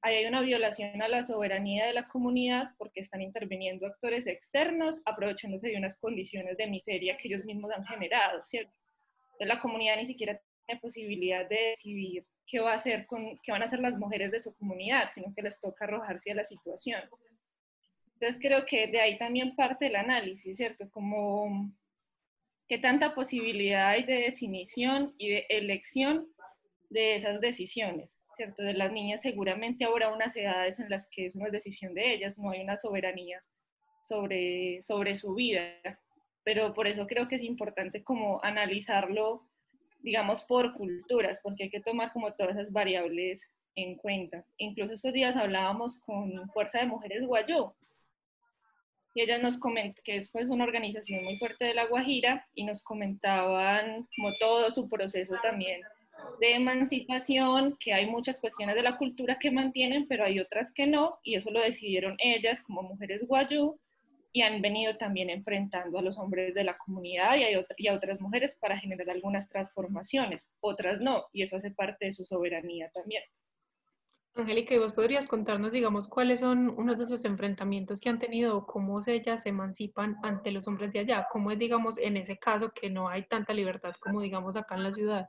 ahí 0.00 0.14
hay 0.14 0.24
una 0.24 0.40
violación 0.40 1.02
a 1.02 1.08
la 1.08 1.22
soberanía 1.22 1.88
de 1.88 1.92
la 1.92 2.08
comunidad 2.08 2.70
porque 2.78 3.00
están 3.00 3.20
interviniendo 3.20 3.86
actores 3.86 4.26
externos 4.26 5.02
aprovechándose 5.04 5.68
de 5.68 5.76
unas 5.76 5.98
condiciones 5.98 6.56
de 6.56 6.68
miseria 6.68 7.18
que 7.18 7.28
ellos 7.28 7.44
mismos 7.44 7.70
han 7.70 7.84
generado, 7.84 8.42
¿cierto? 8.46 8.72
Entonces 9.32 9.48
la 9.48 9.60
comunidad 9.60 9.96
ni 9.96 10.06
siquiera 10.06 10.40
tiene 10.70 10.80
posibilidad 10.80 11.48
de 11.48 11.70
decidir 11.70 12.24
qué 12.46 12.60
va 12.60 12.72
a 12.72 12.74
hacer 12.74 13.06
con 13.06 13.38
qué 13.42 13.52
van 13.52 13.62
a 13.62 13.64
hacer 13.64 13.80
las 13.80 13.96
mujeres 13.98 14.30
de 14.30 14.40
su 14.40 14.54
comunidad, 14.54 15.10
sino 15.12 15.32
que 15.34 15.42
les 15.42 15.60
toca 15.60 15.84
arrojarse 15.84 16.32
a 16.32 16.36
la 16.36 16.44
situación. 16.44 17.02
Entonces 18.14 18.40
creo 18.40 18.64
que 18.66 18.86
de 18.86 19.00
ahí 19.00 19.18
también 19.18 19.56
parte 19.56 19.86
el 19.86 19.96
análisis, 19.96 20.56
¿cierto? 20.56 20.90
Como 20.90 21.72
qué 22.68 22.78
tanta 22.78 23.14
posibilidad 23.14 23.88
hay 23.88 24.04
de 24.04 24.22
definición 24.22 25.14
y 25.18 25.30
de 25.30 25.46
elección 25.48 26.28
de 26.90 27.14
esas 27.14 27.40
decisiones. 27.40 28.16
¿cierto? 28.36 28.62
De 28.62 28.74
las 28.74 28.92
niñas 28.92 29.20
seguramente 29.20 29.84
habrá 29.84 30.12
unas 30.12 30.36
edades 30.36 30.78
en 30.78 30.88
las 30.88 31.10
que 31.10 31.26
eso 31.26 31.38
no 31.38 31.46
es 31.46 31.52
decisión 31.52 31.94
de 31.94 32.14
ellas, 32.14 32.38
no 32.38 32.50
hay 32.50 32.62
una 32.62 32.76
soberanía 32.76 33.42
sobre, 34.02 34.80
sobre 34.82 35.14
su 35.14 35.34
vida, 35.34 35.74
pero 36.42 36.72
por 36.72 36.86
eso 36.86 37.06
creo 37.06 37.28
que 37.28 37.36
es 37.36 37.42
importante 37.42 38.02
como 38.02 38.42
analizarlo, 38.42 39.49
digamos, 40.02 40.44
por 40.44 40.74
culturas, 40.74 41.40
porque 41.42 41.64
hay 41.64 41.70
que 41.70 41.80
tomar 41.80 42.12
como 42.12 42.32
todas 42.32 42.56
esas 42.56 42.72
variables 42.72 43.48
en 43.74 43.96
cuenta. 43.96 44.40
Incluso 44.58 44.94
estos 44.94 45.12
días 45.12 45.36
hablábamos 45.36 46.00
con 46.00 46.48
Fuerza 46.50 46.80
de 46.80 46.86
Mujeres 46.86 47.24
Guayú, 47.24 47.72
y 49.14 49.22
ellas 49.22 49.42
nos 49.42 49.58
comentaban 49.58 50.02
que 50.04 50.16
es 50.16 50.30
pues, 50.30 50.48
una 50.48 50.64
organización 50.64 51.24
muy 51.24 51.36
fuerte 51.36 51.64
de 51.64 51.74
La 51.74 51.86
Guajira 51.86 52.46
y 52.54 52.64
nos 52.64 52.82
comentaban 52.82 54.06
como 54.16 54.32
todo 54.34 54.70
su 54.70 54.88
proceso 54.88 55.36
también 55.42 55.80
de 56.38 56.54
emancipación, 56.54 57.76
que 57.78 57.92
hay 57.92 58.06
muchas 58.06 58.38
cuestiones 58.38 58.74
de 58.74 58.82
la 58.82 58.96
cultura 58.96 59.38
que 59.38 59.50
mantienen, 59.50 60.06
pero 60.06 60.24
hay 60.24 60.40
otras 60.40 60.72
que 60.72 60.86
no, 60.86 61.18
y 61.22 61.36
eso 61.36 61.50
lo 61.50 61.60
decidieron 61.60 62.16
ellas 62.18 62.60
como 62.60 62.82
mujeres 62.82 63.26
guayú, 63.26 63.78
y 64.32 64.42
han 64.42 64.62
venido 64.62 64.96
también 64.96 65.30
enfrentando 65.30 65.98
a 65.98 66.02
los 66.02 66.18
hombres 66.18 66.54
de 66.54 66.64
la 66.64 66.78
comunidad 66.78 67.36
y 67.36 67.44
a, 67.44 67.66
y 67.76 67.88
a 67.88 67.94
otras 67.94 68.20
mujeres 68.20 68.56
para 68.60 68.78
generar 68.78 69.10
algunas 69.10 69.48
transformaciones, 69.48 70.50
otras 70.60 71.00
no, 71.00 71.24
y 71.32 71.42
eso 71.42 71.56
hace 71.56 71.70
parte 71.70 72.06
de 72.06 72.12
su 72.12 72.24
soberanía 72.24 72.90
también. 72.90 73.22
Angélica, 74.34 74.74
¿y 74.74 74.78
vos 74.78 74.92
podrías 74.92 75.26
contarnos, 75.26 75.72
digamos, 75.72 76.06
cuáles 76.06 76.40
son 76.40 76.70
unos 76.70 76.96
de 76.98 77.04
esos 77.04 77.24
enfrentamientos 77.24 78.00
que 78.00 78.08
han 78.08 78.20
tenido 78.20 78.64
cómo 78.64 79.00
ellas 79.04 79.42
se 79.42 79.48
emancipan 79.48 80.16
ante 80.22 80.52
los 80.52 80.68
hombres 80.68 80.92
de 80.92 81.00
allá? 81.00 81.26
¿Cómo 81.30 81.50
es, 81.50 81.58
digamos, 81.58 81.98
en 81.98 82.16
ese 82.16 82.38
caso 82.38 82.70
que 82.72 82.88
no 82.88 83.08
hay 83.08 83.26
tanta 83.26 83.52
libertad 83.52 83.92
como, 84.00 84.20
digamos, 84.20 84.56
acá 84.56 84.76
en 84.76 84.84
la 84.84 84.92
ciudad? 84.92 85.28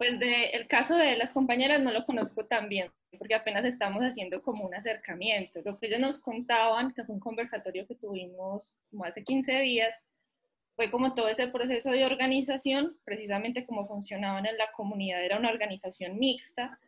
Pues 0.00 0.18
de, 0.18 0.46
el 0.52 0.66
caso 0.66 0.96
de 0.96 1.14
las 1.18 1.30
compañeras 1.30 1.78
no 1.82 1.92
lo 1.92 2.06
conozco 2.06 2.46
tan 2.46 2.70
bien, 2.70 2.90
porque 3.18 3.34
apenas 3.34 3.66
estamos 3.66 4.00
haciendo 4.00 4.40
como 4.40 4.64
un 4.64 4.74
acercamiento. 4.74 5.60
Lo 5.62 5.78
que 5.78 5.88
ellos 5.88 6.00
nos 6.00 6.16
contaban, 6.16 6.94
que 6.94 7.04
fue 7.04 7.16
un 7.16 7.20
conversatorio 7.20 7.86
que 7.86 7.96
tuvimos 7.96 8.78
como 8.90 9.04
hace 9.04 9.22
15 9.22 9.58
días, 9.60 10.08
fue 10.74 10.90
como 10.90 11.12
todo 11.12 11.28
ese 11.28 11.48
proceso 11.48 11.90
de 11.90 12.06
organización, 12.06 12.98
precisamente 13.04 13.66
como 13.66 13.86
funcionaban 13.86 14.46
en 14.46 14.56
la 14.56 14.72
comunidad, 14.72 15.22
era 15.22 15.38
una 15.38 15.50
organización 15.50 16.18
mixta 16.18 16.80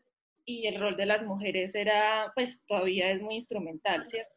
y 0.47 0.67
el 0.67 0.81
rol 0.81 0.97
de 0.97 1.05
las 1.05 1.23
mujeres 1.23 1.75
era, 1.75 2.33
pues 2.35 2.65
todavía 2.65 3.11
es 3.11 3.21
muy 3.21 3.35
instrumental, 3.35 4.07
¿cierto? 4.07 4.33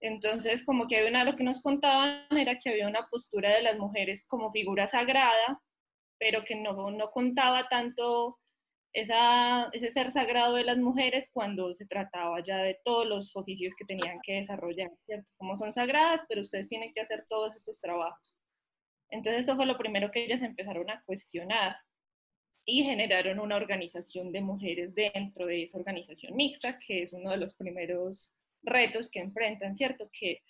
Entonces, 0.00 0.66
como 0.66 0.88
que 0.88 0.96
había 0.96 1.10
una, 1.10 1.22
lo 1.22 1.36
que 1.36 1.44
nos 1.44 1.62
contaban 1.62 2.26
era 2.36 2.58
que 2.58 2.70
había 2.70 2.88
una 2.88 3.06
postura 3.06 3.54
de 3.54 3.62
las 3.62 3.78
mujeres 3.78 4.26
como 4.26 4.50
figura 4.50 4.88
sagrada, 4.88 5.62
pero 6.24 6.42
que 6.42 6.56
no, 6.56 6.90
no 6.90 7.10
contaba 7.10 7.68
tanto 7.68 8.38
esa, 8.94 9.68
ese 9.74 9.90
ser 9.90 10.10
sagrado 10.10 10.54
de 10.54 10.64
las 10.64 10.78
mujeres 10.78 11.28
cuando 11.30 11.74
se 11.74 11.84
trataba 11.84 12.42
ya 12.42 12.62
de 12.62 12.78
todos 12.82 13.06
los 13.06 13.36
oficios 13.36 13.74
que 13.74 13.84
tenían 13.84 14.20
que 14.22 14.36
desarrollar, 14.36 14.90
¿cierto? 15.04 15.32
Como 15.36 15.54
son 15.54 15.70
sagradas, 15.70 16.22
pero 16.26 16.40
ustedes 16.40 16.70
tienen 16.70 16.94
que 16.94 17.02
hacer 17.02 17.26
todos 17.28 17.54
esos 17.54 17.78
trabajos. 17.78 18.34
Entonces, 19.10 19.44
eso 19.44 19.54
fue 19.54 19.66
lo 19.66 19.76
primero 19.76 20.10
que 20.10 20.24
ellas 20.24 20.40
empezaron 20.40 20.88
a 20.88 21.02
cuestionar 21.04 21.76
y 22.64 22.84
generaron 22.84 23.38
una 23.38 23.56
organización 23.56 24.32
de 24.32 24.40
mujeres 24.40 24.94
dentro 24.94 25.44
de 25.44 25.64
esa 25.64 25.76
organización 25.76 26.34
mixta, 26.36 26.78
que 26.78 27.02
es 27.02 27.12
uno 27.12 27.32
de 27.32 27.36
los 27.36 27.54
primeros 27.54 28.32
retos 28.62 29.10
que 29.10 29.20
enfrentan, 29.20 29.74
¿cierto? 29.74 30.08
Que 30.10 30.40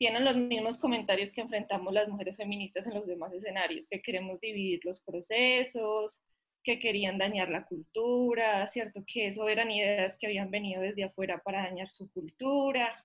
tienen 0.00 0.24
los 0.24 0.34
mismos 0.34 0.78
comentarios 0.78 1.30
que 1.30 1.42
enfrentamos 1.42 1.92
las 1.92 2.08
mujeres 2.08 2.34
feministas 2.34 2.86
en 2.86 2.94
los 2.94 3.06
demás 3.06 3.34
escenarios, 3.34 3.86
que 3.86 4.00
queremos 4.00 4.40
dividir 4.40 4.80
los 4.82 4.98
procesos, 5.02 6.22
que 6.64 6.78
querían 6.78 7.18
dañar 7.18 7.50
la 7.50 7.66
cultura, 7.66 8.66
¿cierto? 8.66 9.04
Que 9.06 9.26
eso 9.26 9.46
eran 9.46 9.70
ideas 9.70 10.16
que 10.16 10.26
habían 10.26 10.50
venido 10.50 10.80
desde 10.80 11.04
afuera 11.04 11.42
para 11.44 11.64
dañar 11.64 11.90
su 11.90 12.10
cultura. 12.12 13.04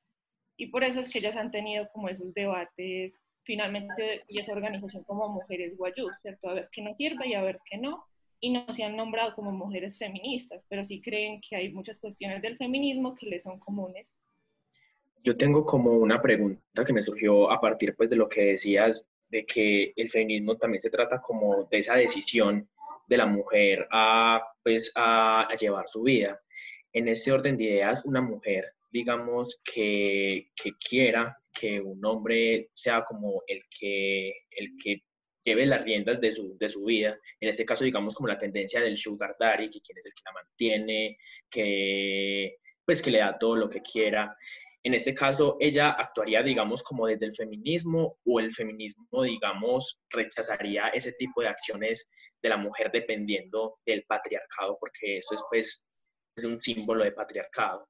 Y 0.55 0.67
por 0.67 0.85
eso 0.85 1.01
es 1.01 1.09
que 1.09 1.19
ellas 1.19 1.35
han 1.35 1.51
tenido 1.51 1.89
como 1.91 2.07
esos 2.07 2.33
debates 2.33 3.21
finalmente 3.43 4.23
y 4.29 4.39
esa 4.39 4.53
organización 4.53 5.03
como 5.03 5.27
Mujeres 5.27 5.75
Guayú, 5.75 6.07
¿cierto? 6.21 6.47
A 6.47 6.53
ver 6.53 6.69
qué 6.71 6.81
nos 6.81 6.95
sirve 6.95 7.27
y 7.27 7.33
a 7.33 7.43
ver 7.43 7.59
qué 7.69 7.77
no. 7.77 8.05
Y 8.39 8.51
no 8.51 8.71
se 8.71 8.85
han 8.85 8.95
nombrado 8.95 9.35
como 9.35 9.51
mujeres 9.51 9.97
feministas, 9.97 10.65
pero 10.69 10.85
sí 10.85 11.01
creen 11.01 11.41
que 11.41 11.57
hay 11.57 11.73
muchas 11.73 11.99
cuestiones 11.99 12.41
del 12.41 12.55
feminismo 12.55 13.15
que 13.15 13.25
les 13.25 13.43
son 13.43 13.59
comunes 13.59 14.13
yo 15.25 15.35
tengo 15.35 15.65
como 15.65 15.91
una 15.91 16.21
pregunta 16.21 16.85
que 16.85 16.93
me 16.93 17.01
surgió 17.01 17.51
a 17.51 17.59
partir 17.59 17.95
pues 17.95 18.11
de 18.11 18.15
lo 18.15 18.29
que 18.29 18.41
decías 18.41 19.05
de 19.27 19.43
que 19.43 19.91
el 19.95 20.09
feminismo 20.11 20.55
también 20.55 20.81
se 20.81 20.91
trata 20.91 21.19
como 21.19 21.67
de 21.71 21.79
esa 21.79 21.95
decisión 21.95 22.69
de 23.07 23.17
la 23.17 23.25
mujer 23.25 23.87
a 23.91 24.41
pues 24.63 24.93
a, 24.95 25.47
llevar 25.59 25.87
su 25.87 26.03
vida. 26.03 26.39
En 26.93 27.07
ese 27.07 27.31
orden 27.31 27.57
de 27.57 27.65
ideas, 27.65 28.05
una 28.05 28.21
mujer, 28.21 28.71
digamos, 28.91 29.59
que, 29.63 30.51
que 30.55 30.71
quiera 30.77 31.37
que 31.51 31.81
un 31.81 32.05
hombre 32.05 32.69
sea 32.73 33.03
como 33.03 33.41
el 33.47 33.63
que, 33.69 34.29
el 34.51 34.77
que 34.81 35.01
lleve 35.43 35.65
las 35.65 35.83
riendas 35.83 36.21
de 36.21 36.31
su, 36.31 36.55
de 36.57 36.69
su 36.69 36.85
vida, 36.85 37.17
en 37.39 37.49
este 37.49 37.65
caso, 37.65 37.83
digamos, 37.83 38.15
como 38.15 38.27
la 38.27 38.37
tendencia 38.37 38.79
del 38.79 38.97
sugar 38.97 39.35
daddy, 39.39 39.69
que 39.69 39.81
quien 39.81 39.97
es 39.97 40.05
el 40.05 40.13
que 40.13 40.23
la 40.25 40.33
mantiene, 40.33 41.17
que 41.49 42.57
pues 42.85 43.01
que 43.01 43.11
le 43.11 43.19
da 43.19 43.37
todo 43.37 43.55
lo 43.55 43.69
que 43.69 43.81
quiera. 43.81 44.37
En 44.85 44.93
este 44.93 45.15
caso, 45.15 45.57
ella 45.59 45.89
actuaría, 45.89 46.43
digamos, 46.43 46.83
como 46.83 47.07
desde 47.07 47.25
el 47.25 47.33
feminismo 47.33 48.19
o 48.23 48.39
el 48.39 48.51
feminismo, 48.51 49.23
digamos, 49.23 49.99
rechazaría 50.11 50.89
ese 50.89 51.13
tipo 51.13 51.41
de 51.41 51.47
acciones 51.47 52.07
de 52.39 52.49
la 52.49 52.57
mujer 52.57 52.91
dependiendo 52.93 53.79
del 53.83 54.03
patriarcado, 54.03 54.77
porque 54.79 55.17
eso 55.17 55.33
es, 55.33 55.43
pues, 55.49 55.83
es 56.35 56.45
un 56.45 56.61
símbolo 56.61 57.03
de 57.03 57.13
patriarcado. 57.13 57.89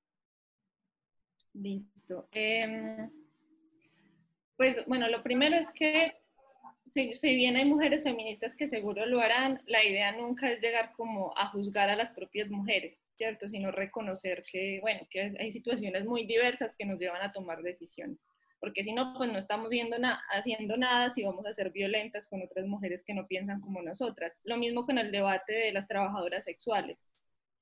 Listo. 1.51 2.29
Em, 2.31 3.11
pues 4.55 4.85
bueno, 4.85 5.09
lo 5.09 5.21
primero 5.21 5.57
es 5.57 5.73
que 5.73 6.13
si, 6.87 7.35
bien 7.35 7.55
hay 7.55 7.65
mujeres 7.65 8.03
feministas 8.03 8.55
que 8.55 8.67
seguro 8.67 9.05
lo 9.05 9.19
harán, 9.19 9.61
la 9.65 9.83
idea 9.83 10.11
nunca 10.11 10.51
es 10.51 10.61
llegar 10.61 10.93
como 10.93 11.33
a 11.37 11.47
juzgar 11.49 11.89
a 11.89 11.95
las 11.95 12.11
propias 12.11 12.49
mujeres, 12.49 13.01
¿cierto? 13.17 13.49
Sino 13.49 13.71
reconocer 13.71 14.43
que, 14.49 14.79
bueno, 14.81 15.01
que 15.09 15.35
hay 15.39 15.51
situaciones 15.51 16.05
muy 16.05 16.25
diversas 16.25 16.75
que 16.75 16.85
nos 16.85 16.99
llevan 16.99 17.21
a 17.21 17.31
tomar 17.31 17.61
decisiones. 17.61 18.25
porque 18.59 18.83
si 18.83 18.93
no, 18.93 19.13
pues 19.17 19.31
no 19.31 19.37
estamos 19.37 19.69
haciendo 20.31 20.77
nada 20.77 21.09
si 21.11 21.23
vamos 21.23 21.45
a 21.45 21.53
ser 21.53 21.71
violentas 21.71 22.27
con 22.27 22.41
otras 22.41 22.65
mujeres 22.65 23.03
que 23.03 23.13
no 23.13 23.27
piensan 23.27 23.61
como 23.61 23.81
nosotras. 23.81 24.33
Lo 24.43 24.57
mismo 24.57 24.85
con 24.85 24.97
el 24.97 25.11
debate 25.11 25.53
de 25.53 25.71
las 25.71 25.87
trabajadoras 25.87 26.45
sexuales. 26.45 27.05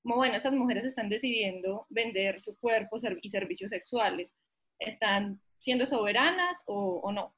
Como 0.02 0.16
bueno, 0.18 0.36
estas 0.36 0.54
mujeres 0.54 0.86
están 0.86 1.10
decidiendo 1.10 1.88
vender 1.90 2.40
su 2.40 2.58
cuerpo 2.58 2.98
y 3.22 3.30
servicios 3.30 3.72
sexuales, 3.72 4.36
¿están 4.80 5.42
siendo 5.60 5.86
soberanas 5.86 6.64
o 6.68 7.12
no? 7.12 7.34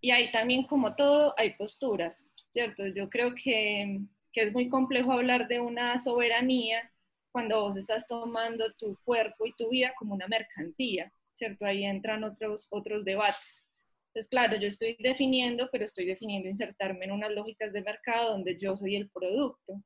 Y 0.00 0.10
ahí 0.10 0.30
también, 0.30 0.64
como 0.64 0.94
todo, 0.94 1.34
hay 1.36 1.54
posturas, 1.54 2.28
¿cierto? 2.52 2.86
Yo 2.86 3.08
creo 3.08 3.34
que, 3.34 4.00
que 4.32 4.42
es 4.42 4.52
muy 4.52 4.68
complejo 4.68 5.12
hablar 5.12 5.48
de 5.48 5.60
una 5.60 5.98
soberanía 5.98 6.90
cuando 7.32 7.62
vos 7.62 7.76
estás 7.76 8.06
tomando 8.06 8.72
tu 8.74 8.96
cuerpo 9.04 9.46
y 9.46 9.54
tu 9.54 9.70
vida 9.70 9.92
como 9.98 10.14
una 10.14 10.28
mercancía, 10.28 11.12
¿cierto? 11.34 11.64
Ahí 11.64 11.84
entran 11.84 12.24
otros, 12.24 12.68
otros 12.70 13.04
debates. 13.04 13.64
Entonces, 14.08 14.30
claro, 14.30 14.56
yo 14.56 14.68
estoy 14.68 14.96
definiendo, 14.98 15.68
pero 15.70 15.84
estoy 15.84 16.06
definiendo 16.06 16.48
insertarme 16.48 17.04
en 17.04 17.12
unas 17.12 17.30
lógicas 17.32 17.72
de 17.72 17.82
mercado 17.82 18.32
donde 18.32 18.58
yo 18.58 18.76
soy 18.76 18.96
el 18.96 19.10
producto. 19.10 19.82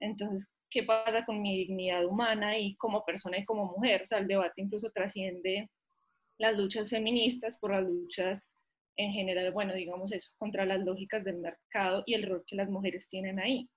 Entonces, 0.00 0.52
¿qué 0.68 0.82
pasa 0.82 1.24
con 1.24 1.40
mi 1.40 1.56
dignidad 1.56 2.04
humana 2.04 2.58
y 2.58 2.76
como 2.76 3.04
persona 3.04 3.38
y 3.38 3.44
como 3.44 3.66
mujer? 3.66 4.02
O 4.02 4.06
sea, 4.06 4.18
el 4.18 4.26
debate 4.26 4.60
incluso 4.62 4.90
trasciende 4.90 5.70
las 6.38 6.56
luchas 6.56 6.88
feministas 6.88 7.58
por 7.58 7.72
las 7.72 7.84
luchas 7.84 8.48
en 9.00 9.12
general, 9.12 9.52
bueno, 9.52 9.74
digamos 9.74 10.12
eso, 10.12 10.30
contra 10.38 10.64
las 10.66 10.80
lógicas 10.80 11.24
del 11.24 11.38
mercado 11.38 12.02
y 12.06 12.14
el 12.14 12.26
rol 12.26 12.44
que 12.46 12.56
las 12.56 12.68
mujeres 12.68 13.08
tienen 13.08 13.40
ahí. 13.40 13.68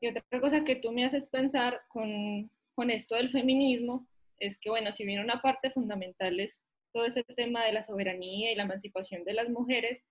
Y 0.00 0.08
otra 0.08 0.22
cosa 0.40 0.64
que 0.64 0.76
tú 0.76 0.92
me 0.92 1.04
haces 1.04 1.30
pensar 1.30 1.80
con, 1.88 2.50
con 2.74 2.90
esto 2.90 3.16
del 3.16 3.30
feminismo 3.30 4.06
es 4.38 4.58
que, 4.58 4.70
bueno, 4.70 4.92
si 4.92 5.06
bien 5.06 5.20
una 5.20 5.40
parte 5.40 5.70
fundamental 5.70 6.38
es 6.40 6.62
todo 6.92 7.06
ese 7.06 7.22
tema 7.24 7.64
de 7.64 7.72
la 7.72 7.82
soberanía 7.82 8.52
y 8.52 8.54
la 8.56 8.64
emancipación 8.64 9.24
de 9.24 9.34
las 9.34 9.48
mujeres, 9.48 10.02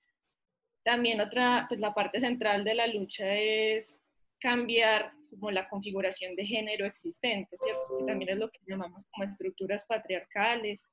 también 0.83 1.19
otra, 1.19 1.65
pues 1.67 1.79
la 1.79 1.93
parte 1.93 2.19
central 2.19 2.63
de 2.63 2.75
la 2.75 2.87
lucha 2.87 3.35
es 3.35 3.99
cambiar 4.39 5.11
como 5.31 5.51
la 5.51 5.67
configuración 5.67 6.35
de 6.35 6.45
género 6.45 6.85
existente, 6.85 7.57
¿cierto? 7.57 7.99
Que 7.99 8.05
también 8.05 8.31
es 8.31 8.37
lo 8.37 8.49
que 8.49 8.59
llamamos 8.67 9.03
como 9.11 9.27
estructuras 9.27 9.83
patriarcales 9.85 10.87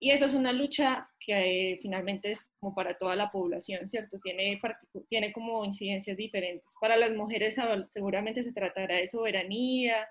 y 0.00 0.12
eso 0.12 0.26
es 0.26 0.34
una 0.34 0.52
lucha 0.52 1.10
que 1.18 1.72
eh, 1.72 1.78
finalmente 1.82 2.30
es 2.30 2.50
como 2.60 2.74
para 2.74 2.96
toda 2.96 3.16
la 3.16 3.30
población, 3.30 3.88
¿cierto? 3.88 4.18
Tiene, 4.22 4.60
tiene 5.08 5.32
como 5.32 5.64
incidencias 5.64 6.16
diferentes. 6.16 6.72
Para 6.80 6.96
las 6.96 7.10
mujeres 7.10 7.56
seguramente 7.86 8.44
se 8.44 8.52
tratará 8.52 8.96
de 8.96 9.08
soberanía, 9.08 10.06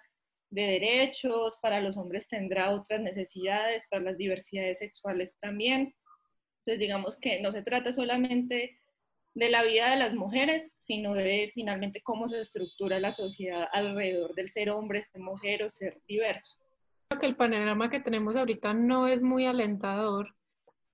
de 0.50 0.62
derechos, 0.64 1.60
para 1.62 1.80
los 1.80 1.98
hombres 1.98 2.28
tendrá 2.28 2.72
otras 2.72 3.02
necesidades, 3.02 3.88
para 3.90 4.04
las 4.04 4.18
diversidades 4.18 4.80
sexuales 4.80 5.38
también. 5.40 5.96
Entonces 6.60 6.80
digamos 6.80 7.18
que 7.18 7.42
no 7.42 7.52
se 7.52 7.64
trata 7.64 7.94
solamente 7.94 8.78
de 9.36 9.50
la 9.50 9.64
vida 9.64 9.92
de 9.92 9.98
las 9.98 10.14
mujeres, 10.16 10.70
sino 10.80 11.14
de 11.14 11.50
finalmente 11.54 12.02
cómo 12.02 12.28
se 12.28 12.40
estructura 12.40 13.00
la 13.00 13.14
sociedad 13.14 13.68
alrededor 13.72 14.36
del 14.36 14.50
ser 14.50 14.70
hombre, 14.70 15.02
ser 15.02 15.22
mujer 15.22 15.64
o 15.64 15.70
ser 15.70 16.02
diverso 16.08 16.58
que 17.18 17.26
el 17.26 17.36
panorama 17.36 17.90
que 17.90 18.00
tenemos 18.00 18.36
ahorita 18.36 18.74
no 18.74 19.08
es 19.08 19.22
muy 19.22 19.46
alentador, 19.46 20.36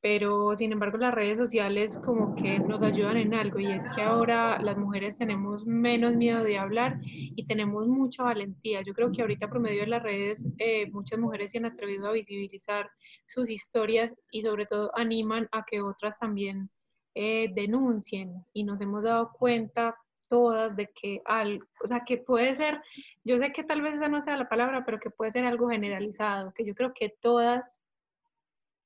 pero 0.02 0.54
sin 0.56 0.72
embargo 0.72 0.98
las 0.98 1.14
redes 1.14 1.38
sociales 1.38 1.98
como 1.98 2.36
que 2.36 2.60
nos 2.60 2.82
ayudan 2.84 3.18
en 3.18 3.34
algo 3.34 3.60
y 3.60 3.72
es 3.72 3.84
que 3.96 4.02
ahora 4.02 4.60
las 4.62 4.78
mujeres 4.78 5.18
tenemos 5.18 5.66
menos 5.66 6.16
miedo 6.16 6.44
de 6.44 6.58
hablar 6.58 7.00
y 7.04 7.46
tenemos 7.46 7.88
mucha 7.88 8.24
valentía. 8.24 8.82
Yo 8.82 8.94
creo 8.94 9.12
que 9.12 9.22
ahorita 9.22 9.50
por 9.50 9.60
medio 9.60 9.82
de 9.82 9.88
las 9.88 10.04
redes 10.04 10.48
eh, 10.60 10.90
muchas 10.92 11.20
mujeres 11.20 11.52
se 11.52 11.58
han 11.58 11.66
atrevido 11.66 12.08
a 12.08 12.12
visibilizar 12.12 12.90
sus 13.26 13.50
historias 13.50 14.16
y 14.32 14.42
sobre 14.44 14.66
todo 14.66 14.92
animan 14.96 15.48
a 15.52 15.64
que 15.66 15.82
otras 15.82 16.20
también 16.20 16.70
eh, 17.16 17.50
denuncien 17.54 18.34
y 18.54 18.64
nos 18.64 18.82
hemos 18.82 19.04
dado 19.04 19.32
cuenta 19.32 19.96
todas 20.30 20.76
de 20.76 20.88
que 20.88 21.22
algo, 21.26 21.66
o 21.84 21.88
sea, 21.88 22.02
que 22.06 22.18
puede 22.18 22.54
ser, 22.54 22.82
yo 23.24 23.38
sé 23.38 23.52
que 23.52 23.64
tal 23.64 23.82
vez 23.82 23.96
esa 23.96 24.08
no 24.08 24.22
sea 24.22 24.38
la 24.38 24.50
palabra, 24.50 24.84
pero 24.86 25.00
que 25.00 25.10
puede 25.10 25.32
ser 25.32 25.46
algo 25.46 25.70
generalizado, 25.70 26.54
que 26.54 26.66
yo 26.66 26.74
creo 26.76 26.94
que 26.94 27.10
todas, 27.22 27.82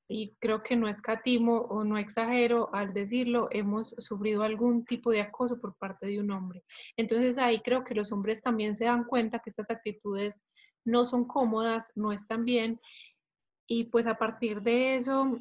y 0.10 0.36
creo 0.40 0.64
que 0.64 0.76
no 0.76 0.88
escatimo 0.88 1.58
o 1.58 1.84
no 1.84 1.98
exagero 1.98 2.70
al 2.74 2.94
decirlo, 2.94 3.50
hemos 3.52 3.90
sufrido 3.98 4.44
algún 4.44 4.86
tipo 4.86 5.12
de 5.12 5.22
acoso 5.22 5.60
por 5.60 5.76
parte 5.76 6.08
de 6.08 6.20
un 6.20 6.32
hombre. 6.32 6.64
Entonces 6.96 7.38
ahí 7.38 7.62
creo 7.62 7.84
que 7.84 7.96
los 7.96 8.12
hombres 8.12 8.42
también 8.42 8.76
se 8.76 8.86
dan 8.86 9.04
cuenta 9.04 9.40
que 9.40 9.50
estas 9.50 9.70
actitudes 9.70 10.46
no 10.86 11.04
son 11.04 11.26
cómodas, 11.26 11.92
no 11.96 12.14
están 12.14 12.46
bien, 12.46 12.80
y 13.68 13.86
pues 13.86 14.08
a 14.08 14.18
partir 14.18 14.62
de 14.62 14.96
eso, 14.96 15.38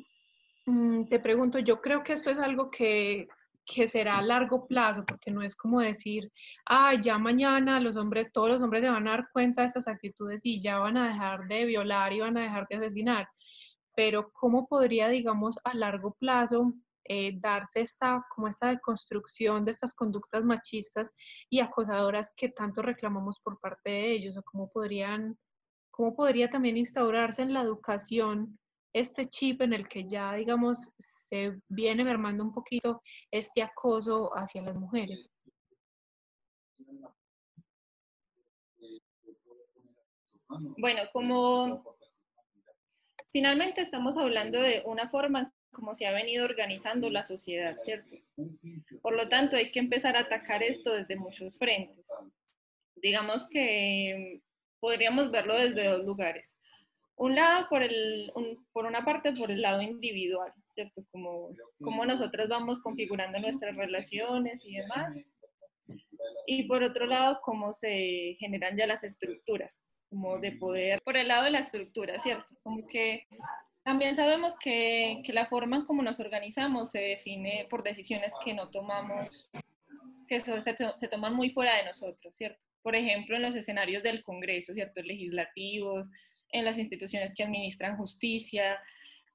mm, 0.66 1.04
te 1.04 1.20
pregunto, 1.20 1.60
yo 1.60 1.80
creo 1.80 2.02
que 2.02 2.12
esto 2.12 2.30
es 2.30 2.38
algo 2.38 2.70
que, 2.70 3.28
que 3.66 3.86
será 3.86 4.18
a 4.18 4.22
largo 4.22 4.66
plazo, 4.66 5.04
porque 5.04 5.30
no 5.30 5.42
es 5.42 5.56
como 5.56 5.80
decir, 5.80 6.30
ah, 6.66 6.94
ya 6.94 7.18
mañana 7.18 7.80
los 7.80 7.96
hombres, 7.96 8.32
todos 8.32 8.50
los 8.50 8.62
hombres 8.62 8.82
se 8.82 8.88
van 8.88 9.08
a 9.08 9.10
dar 9.10 9.28
cuenta 9.32 9.62
de 9.62 9.66
estas 9.66 9.88
actitudes 9.88 10.46
y 10.46 10.60
ya 10.60 10.78
van 10.78 10.96
a 10.96 11.08
dejar 11.08 11.46
de 11.48 11.64
violar 11.64 12.12
y 12.12 12.20
van 12.20 12.36
a 12.36 12.42
dejar 12.42 12.66
de 12.68 12.76
asesinar. 12.76 13.28
Pero 13.96 14.30
¿cómo 14.32 14.68
podría, 14.68 15.08
digamos, 15.08 15.58
a 15.64 15.74
largo 15.74 16.14
plazo 16.20 16.74
eh, 17.04 17.32
darse 17.40 17.80
esta, 17.80 18.24
como 18.34 18.46
esta 18.46 18.68
deconstrucción 18.68 19.64
de 19.64 19.72
estas 19.72 19.94
conductas 19.94 20.44
machistas 20.44 21.12
y 21.50 21.60
acosadoras 21.60 22.32
que 22.36 22.50
tanto 22.50 22.82
reclamamos 22.82 23.40
por 23.40 23.58
parte 23.58 23.90
de 23.90 24.12
ellos? 24.12 24.36
¿O 24.36 24.42
cómo 24.44 24.70
podrían, 24.70 25.36
cómo 25.90 26.14
podría 26.14 26.50
también 26.50 26.76
instaurarse 26.76 27.42
en 27.42 27.52
la 27.52 27.62
educación 27.62 28.58
este 28.96 29.26
chip 29.26 29.60
en 29.60 29.74
el 29.74 29.86
que 29.88 30.08
ya, 30.08 30.32
digamos, 30.34 30.90
se 30.98 31.60
viene 31.68 32.02
mermando 32.02 32.42
un 32.42 32.54
poquito 32.54 33.02
este 33.30 33.62
acoso 33.62 34.30
hacia 34.34 34.62
las 34.62 34.74
mujeres. 34.74 35.30
Bueno, 40.78 41.02
como 41.12 41.84
finalmente 43.32 43.82
estamos 43.82 44.16
hablando 44.16 44.62
de 44.62 44.82
una 44.86 45.10
forma 45.10 45.52
como 45.72 45.94
se 45.94 46.06
ha 46.06 46.12
venido 46.12 46.46
organizando 46.46 47.10
la 47.10 47.22
sociedad, 47.22 47.76
¿cierto? 47.82 48.16
Por 49.02 49.14
lo 49.14 49.28
tanto, 49.28 49.56
hay 49.56 49.70
que 49.70 49.78
empezar 49.78 50.16
a 50.16 50.20
atacar 50.20 50.62
esto 50.62 50.94
desde 50.94 51.16
muchos 51.16 51.58
frentes. 51.58 52.08
Digamos 52.94 53.46
que 53.50 54.40
podríamos 54.80 55.30
verlo 55.30 55.54
desde 55.54 55.86
dos 55.86 56.06
lugares 56.06 56.55
un 57.16 57.34
lado 57.34 57.66
por, 57.68 57.82
el, 57.82 58.30
por 58.72 58.84
una 58.84 59.04
parte 59.04 59.32
por 59.32 59.50
el 59.50 59.62
lado 59.62 59.80
individual, 59.80 60.52
¿cierto? 60.68 61.02
Como, 61.10 61.48
como 61.82 62.04
nosotros 62.04 62.48
vamos 62.48 62.80
configurando 62.82 63.38
nuestras 63.38 63.74
relaciones 63.74 64.64
y 64.64 64.76
demás. 64.76 65.16
Y 66.46 66.64
por 66.64 66.82
otro 66.82 67.06
lado, 67.06 67.40
cómo 67.42 67.72
se 67.72 68.36
generan 68.38 68.76
ya 68.76 68.86
las 68.86 69.02
estructuras, 69.02 69.82
como 70.10 70.38
de 70.38 70.52
poder, 70.52 71.00
por 71.02 71.16
el 71.16 71.28
lado 71.28 71.44
de 71.44 71.52
la 71.52 71.60
estructura, 71.60 72.18
¿cierto? 72.18 72.54
Como 72.62 72.86
que 72.86 73.26
también 73.82 74.14
sabemos 74.14 74.58
que, 74.58 75.22
que 75.24 75.32
la 75.32 75.46
forma 75.46 75.76
en 75.76 75.84
cómo 75.86 76.02
nos 76.02 76.20
organizamos 76.20 76.90
se 76.90 77.00
define 77.00 77.66
por 77.70 77.82
decisiones 77.82 78.34
que 78.44 78.52
no 78.52 78.68
tomamos, 78.68 79.50
que 80.26 80.40
se, 80.40 80.60
se 80.60 81.08
toman 81.08 81.34
muy 81.34 81.50
fuera 81.50 81.76
de 81.76 81.84
nosotros, 81.84 82.36
¿cierto? 82.36 82.66
Por 82.82 82.94
ejemplo, 82.94 83.36
en 83.36 83.42
los 83.42 83.54
escenarios 83.54 84.02
del 84.02 84.22
Congreso, 84.22 84.74
¿cierto? 84.74 85.00
Legislativos, 85.02 86.10
en 86.50 86.64
las 86.64 86.78
instituciones 86.78 87.34
que 87.34 87.44
administran 87.44 87.96
justicia, 87.96 88.80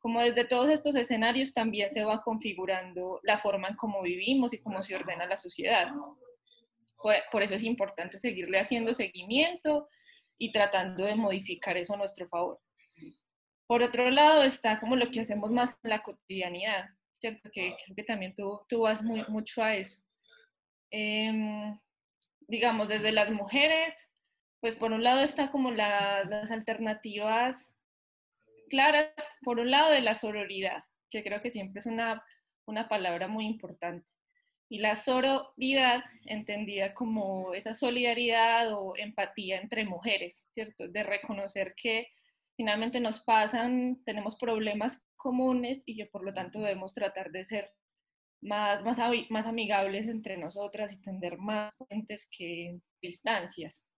como 0.01 0.21
desde 0.21 0.45
todos 0.45 0.69
estos 0.69 0.95
escenarios 0.95 1.53
también 1.53 1.89
se 1.91 2.03
va 2.03 2.23
configurando 2.23 3.19
la 3.23 3.37
forma 3.37 3.67
en 3.67 3.75
cómo 3.75 4.01
vivimos 4.01 4.51
y 4.53 4.59
cómo 4.59 4.81
se 4.81 4.95
ordena 4.95 5.27
la 5.27 5.37
sociedad. 5.37 5.91
Por, 7.31 7.43
eso 7.43 7.53
es 7.53 7.63
importante 7.63 8.17
seguirle 8.17 8.59
haciendo 8.59 8.93
seguimiento 8.93 9.87
y 10.39 10.51
tratando 10.51 11.05
de 11.05 11.15
modificar 11.15 11.77
eso 11.77 11.93
a 11.93 11.97
nuestro 11.97 12.27
favor. 12.27 12.59
Por 13.67 13.83
otro 13.83 14.09
lado 14.09 14.43
está 14.43 14.79
como 14.79 14.95
lo 14.95 15.09
que 15.11 15.21
hacemos 15.21 15.51
más 15.51 15.77
en 15.83 15.91
la 15.91 16.01
cotidianidad, 16.01 16.85
¿cierto? 17.19 17.49
Que 17.51 17.75
creo 17.83 17.95
que 17.95 18.03
también 18.03 18.33
tú, 18.35 18.59
tú 18.67 18.81
vas 18.81 19.03
muy, 19.03 19.23
mucho 19.29 19.63
a 19.63 19.75
eso. 19.75 20.01
Em, 20.89 21.79
digamos, 22.47 22.89
desde 22.89 23.11
las 23.11 23.31
mujeres 23.31 24.09
pues 24.61 24.75
por 24.75 24.93
un 24.93 25.03
lado 25.03 25.21
está 25.21 25.51
como 25.51 25.71
las 25.71 26.51
alternativas 26.51 27.75
claras, 28.69 29.11
por 29.43 29.59
un 29.59 29.71
lado 29.71 29.91
de 29.91 30.01
la 30.01 30.15
sororidad, 30.15 30.85
que 31.09 31.23
creo 31.23 31.41
que 31.41 31.51
siempre 31.51 31.79
es 31.79 31.87
una, 31.87 32.23
una 32.65 32.87
palabra 32.87 33.27
muy 33.27 33.45
importante. 33.45 34.09
Y 34.69 34.79
la 34.79 34.95
sororidad, 34.95 36.03
entendida 36.25 36.93
como 36.93 37.53
esa 37.53 37.73
solidaridad 37.73 38.71
o 38.71 38.95
empatía 38.95 39.59
entre 39.59 39.83
mujeres, 39.83 40.47
¿cierto? 40.53 40.87
De 40.87 41.03
reconocer 41.03 41.73
que 41.75 42.07
finalmente 42.55 43.01
nos 43.01 43.19
pasan, 43.19 44.01
tenemos 44.05 44.37
problemas 44.37 45.05
comunes 45.17 45.83
y 45.85 45.97
que 45.97 46.05
por 46.05 46.23
lo 46.23 46.33
tanto 46.33 46.59
debemos 46.59 46.93
tratar 46.93 47.31
de 47.31 47.43
ser 47.43 47.73
más, 48.41 48.83
más, 48.83 48.99
más 49.29 49.45
amigables 49.45 50.07
entre 50.07 50.37
nosotras 50.37 50.93
y 50.93 51.01
tender 51.01 51.37
más 51.37 51.75
puentes 51.75 52.29
que 52.31 52.79
distancias. 53.01 53.90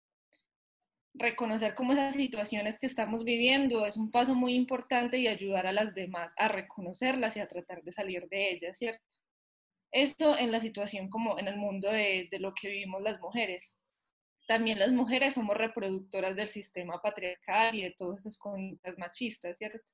Reconocer 1.13 1.75
cómo 1.75 1.93
esas 1.93 2.15
situaciones 2.15 2.79
que 2.79 2.87
estamos 2.87 3.23
viviendo 3.23 3.85
es 3.85 3.97
un 3.97 4.11
paso 4.11 4.35
muy 4.35 4.53
importante 4.53 5.17
y 5.17 5.27
ayudar 5.27 5.67
a 5.67 5.73
las 5.73 5.93
demás 5.93 6.33
a 6.37 6.47
reconocerlas 6.47 7.37
y 7.37 7.39
a 7.39 7.47
tratar 7.47 7.83
de 7.83 7.91
salir 7.91 8.27
de 8.29 8.51
ellas, 8.51 8.77
¿cierto? 8.77 9.03
Esto 9.91 10.37
en 10.37 10.51
la 10.51 10.59
situación 10.59 11.09
como 11.09 11.37
en 11.37 11.47
el 11.47 11.57
mundo 11.57 11.89
de, 11.91 12.27
de 12.31 12.39
lo 12.39 12.53
que 12.53 12.69
vivimos 12.69 13.01
las 13.03 13.19
mujeres. 13.19 13.75
También 14.47 14.79
las 14.79 14.91
mujeres 14.91 15.35
somos 15.35 15.55
reproductoras 15.55 16.35
del 16.35 16.49
sistema 16.49 17.01
patriarcal 17.01 17.75
y 17.75 17.83
de 17.83 17.91
todas 17.91 18.21
esas 18.21 18.37
conductas 18.37 18.97
machistas, 18.97 19.57
¿cierto? 19.57 19.93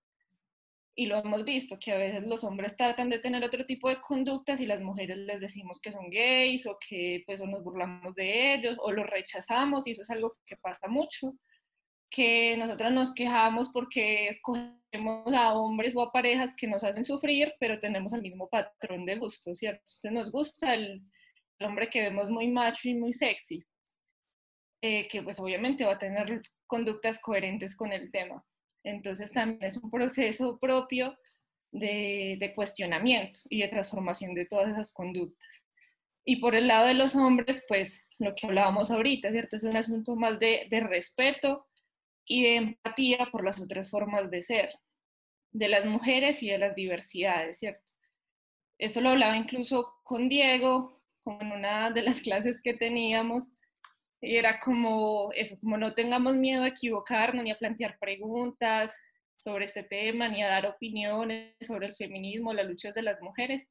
Y 0.96 1.06
lo 1.06 1.18
hemos 1.18 1.46
visto, 1.46 1.78
que 1.80 1.92
a 1.92 1.98
veces 1.98 2.24
los 2.24 2.44
hombres 2.44 2.76
tratan 2.76 3.10
de 3.10 3.20
tener 3.20 3.44
otro 3.44 3.66
tipo 3.66 3.90
de 3.90 4.02
conductas 4.02 4.60
y 4.60 4.66
las 4.66 4.82
mujeres 4.82 5.18
les 5.18 5.40
decimos 5.40 5.80
que 5.82 5.92
son 5.92 6.10
gays 6.10 6.68
o 6.68 6.78
que 6.78 7.24
pues 7.26 7.40
o 7.42 7.48
nos 7.48 7.64
burlamos 7.64 8.14
de 8.16 8.54
ellos 8.56 8.78
o 8.82 8.92
los 8.92 9.08
rechazamos 9.08 9.88
y 9.88 9.92
eso 9.92 10.02
es 10.02 10.10
algo 10.10 10.32
que 10.46 10.58
pasa 10.58 10.88
mucho, 10.88 11.36
que 12.10 12.58
nosotras 12.58 12.92
nos 12.92 13.14
quejamos 13.14 13.70
porque 13.70 14.28
escogemos 14.28 15.34
a 15.34 15.54
hombres 15.54 15.96
o 15.96 16.02
a 16.02 16.12
parejas 16.12 16.56
que 16.56 16.68
nos 16.68 16.84
hacen 16.84 17.04
sufrir, 17.04 17.54
pero 17.60 17.80
tenemos 17.80 18.14
el 18.14 18.22
mismo 18.22 18.50
patrón 18.50 19.06
de 19.06 19.18
gusto, 19.18 19.54
¿cierto? 19.54 19.84
Entonces 19.86 20.12
nos 20.12 20.32
gusta 20.32 20.74
el, 20.74 21.02
hombre 21.62 21.90
que 21.90 22.02
vemos 22.02 22.30
muy 22.30 22.48
macho 22.48 22.88
y 22.88 22.96
muy 22.96 23.14
sexy, 23.14 23.64
eh, 24.82 25.08
que 25.08 25.22
pues 25.22 25.40
obviamente 25.40 25.84
va 25.86 25.94
a 25.94 25.98
tener 25.98 26.42
conductas 26.68 27.20
coherentes 27.20 27.76
con 27.76 27.92
el 27.92 28.12
tema. 28.12 28.44
Entonces 28.84 29.32
también 29.32 29.64
es 29.64 29.78
un 29.78 29.90
proceso 29.90 30.58
propio 30.60 31.18
de, 31.72 32.52
cuestionamiento 32.56 33.40
y 33.50 33.62
de 33.62 33.68
transformación 33.68 34.34
de 34.34 34.46
todas 34.46 34.70
esas 34.70 34.94
conductas. 34.94 35.68
Y 36.26 36.38
por 36.38 36.56
el 36.56 36.68
lado 36.68 36.88
de 36.88 36.94
los 36.94 37.16
hombres, 37.16 37.66
pues 37.68 38.08
lo 38.20 38.36
que 38.36 38.48
hablábamos 38.48 38.92
ahorita, 38.92 39.32
¿cierto? 39.32 39.56
Es 39.56 39.64
un 39.64 39.76
asunto 39.76 40.16
más 40.16 40.40
de, 40.40 40.68
de 40.70 40.80
respeto 40.82 41.68
y 42.26 42.44
de 42.44 42.56
empatía 42.56 43.30
por 43.32 43.44
las 43.44 43.60
otras 43.60 43.90
formas 43.90 44.30
de 44.30 44.42
ser, 44.42 44.72
de 45.52 45.68
las 45.68 45.86
mujeres 45.86 46.44
y 46.44 46.50
de 46.50 46.60
las 46.60 46.76
diversidades, 46.76 47.58
¿cierto? 47.60 47.92
Eso 48.78 49.02
lo 49.02 49.10
hablaba 49.10 49.36
incluso 49.36 49.96
con 50.04 50.30
Diego, 50.30 51.02
como 51.24 51.42
en 51.42 51.52
una 51.52 51.92
de 51.92 52.02
las 52.02 52.22
clases 52.22 52.62
que 52.62 52.74
teníamos, 52.74 53.50
y 54.22 54.36
era 54.36 54.60
como 54.60 55.32
eso, 55.34 55.58
como 55.62 55.78
no 55.78 55.94
tengamos 55.94 56.36
miedo 56.36 56.64
a 56.64 56.70
equivocarnos 56.70 57.44
ni 57.44 57.52
a 57.52 57.58
plantear 57.58 57.98
preguntas 58.00 58.96
sobre 59.38 59.66
este 59.66 59.84
tema, 59.84 60.28
ni 60.28 60.44
a 60.44 60.50
dar 60.50 60.66
opiniones 60.66 61.56
sobre 61.62 61.88
el 61.88 61.96
feminismo, 61.96 62.54
las 62.54 62.68
luchas 62.68 62.94
de 62.94 63.04
las 63.04 63.22
mujeres, 63.22 63.68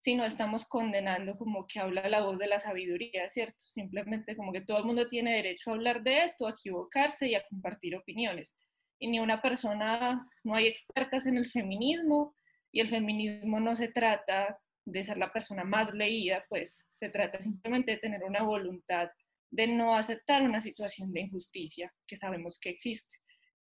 sino 0.00 0.24
estamos 0.24 0.68
condenando 0.68 1.38
como 1.38 1.66
que 1.66 1.78
habla 1.78 2.08
la 2.08 2.22
voz 2.22 2.38
de 2.38 2.48
la 2.48 2.58
sabiduría, 2.58 3.28
¿cierto? 3.28 3.58
Simplemente 3.58 4.36
como 4.36 4.52
que 4.52 4.60
todo 4.60 4.78
el 4.78 4.84
mundo 4.84 5.06
tiene 5.06 5.34
derecho 5.36 5.70
a 5.70 5.74
hablar 5.74 6.02
de 6.02 6.24
esto, 6.24 6.46
a 6.46 6.50
equivocarse 6.50 7.28
y 7.28 7.34
a 7.34 7.46
compartir 7.48 7.96
opiniones. 7.96 8.56
Y 8.98 9.08
ni 9.08 9.20
una 9.20 9.40
persona, 9.40 10.28
no 10.44 10.54
hay 10.54 10.66
expertas 10.66 11.26
en 11.26 11.38
el 11.38 11.48
feminismo, 11.48 12.34
y 12.72 12.80
el 12.80 12.88
feminismo 12.88 13.60
no 13.60 13.76
se 13.76 13.88
trata 13.88 14.58
de 14.84 15.04
ser 15.04 15.18
la 15.18 15.32
persona 15.32 15.62
más 15.62 15.92
leída, 15.92 16.44
pues 16.48 16.88
se 16.90 17.08
trata 17.10 17.40
simplemente 17.40 17.92
de 17.92 17.98
tener 17.98 18.24
una 18.24 18.42
voluntad 18.42 19.10
de 19.52 19.66
no 19.66 19.94
aceptar 19.94 20.42
una 20.42 20.60
situación 20.60 21.12
de 21.12 21.20
injusticia 21.20 21.92
que 22.06 22.16
sabemos 22.16 22.58
que 22.58 22.70
existe. 22.70 23.16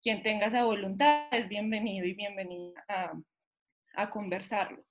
Quien 0.01 0.21
tenga 0.21 0.47
esa 0.47 0.65
voluntad 0.65 1.27
es 1.31 1.47
bienvenido 1.47 2.05
y 2.05 2.13
bienvenida 2.13 2.83
a, 3.95 4.09
conversarlo. 4.09 4.85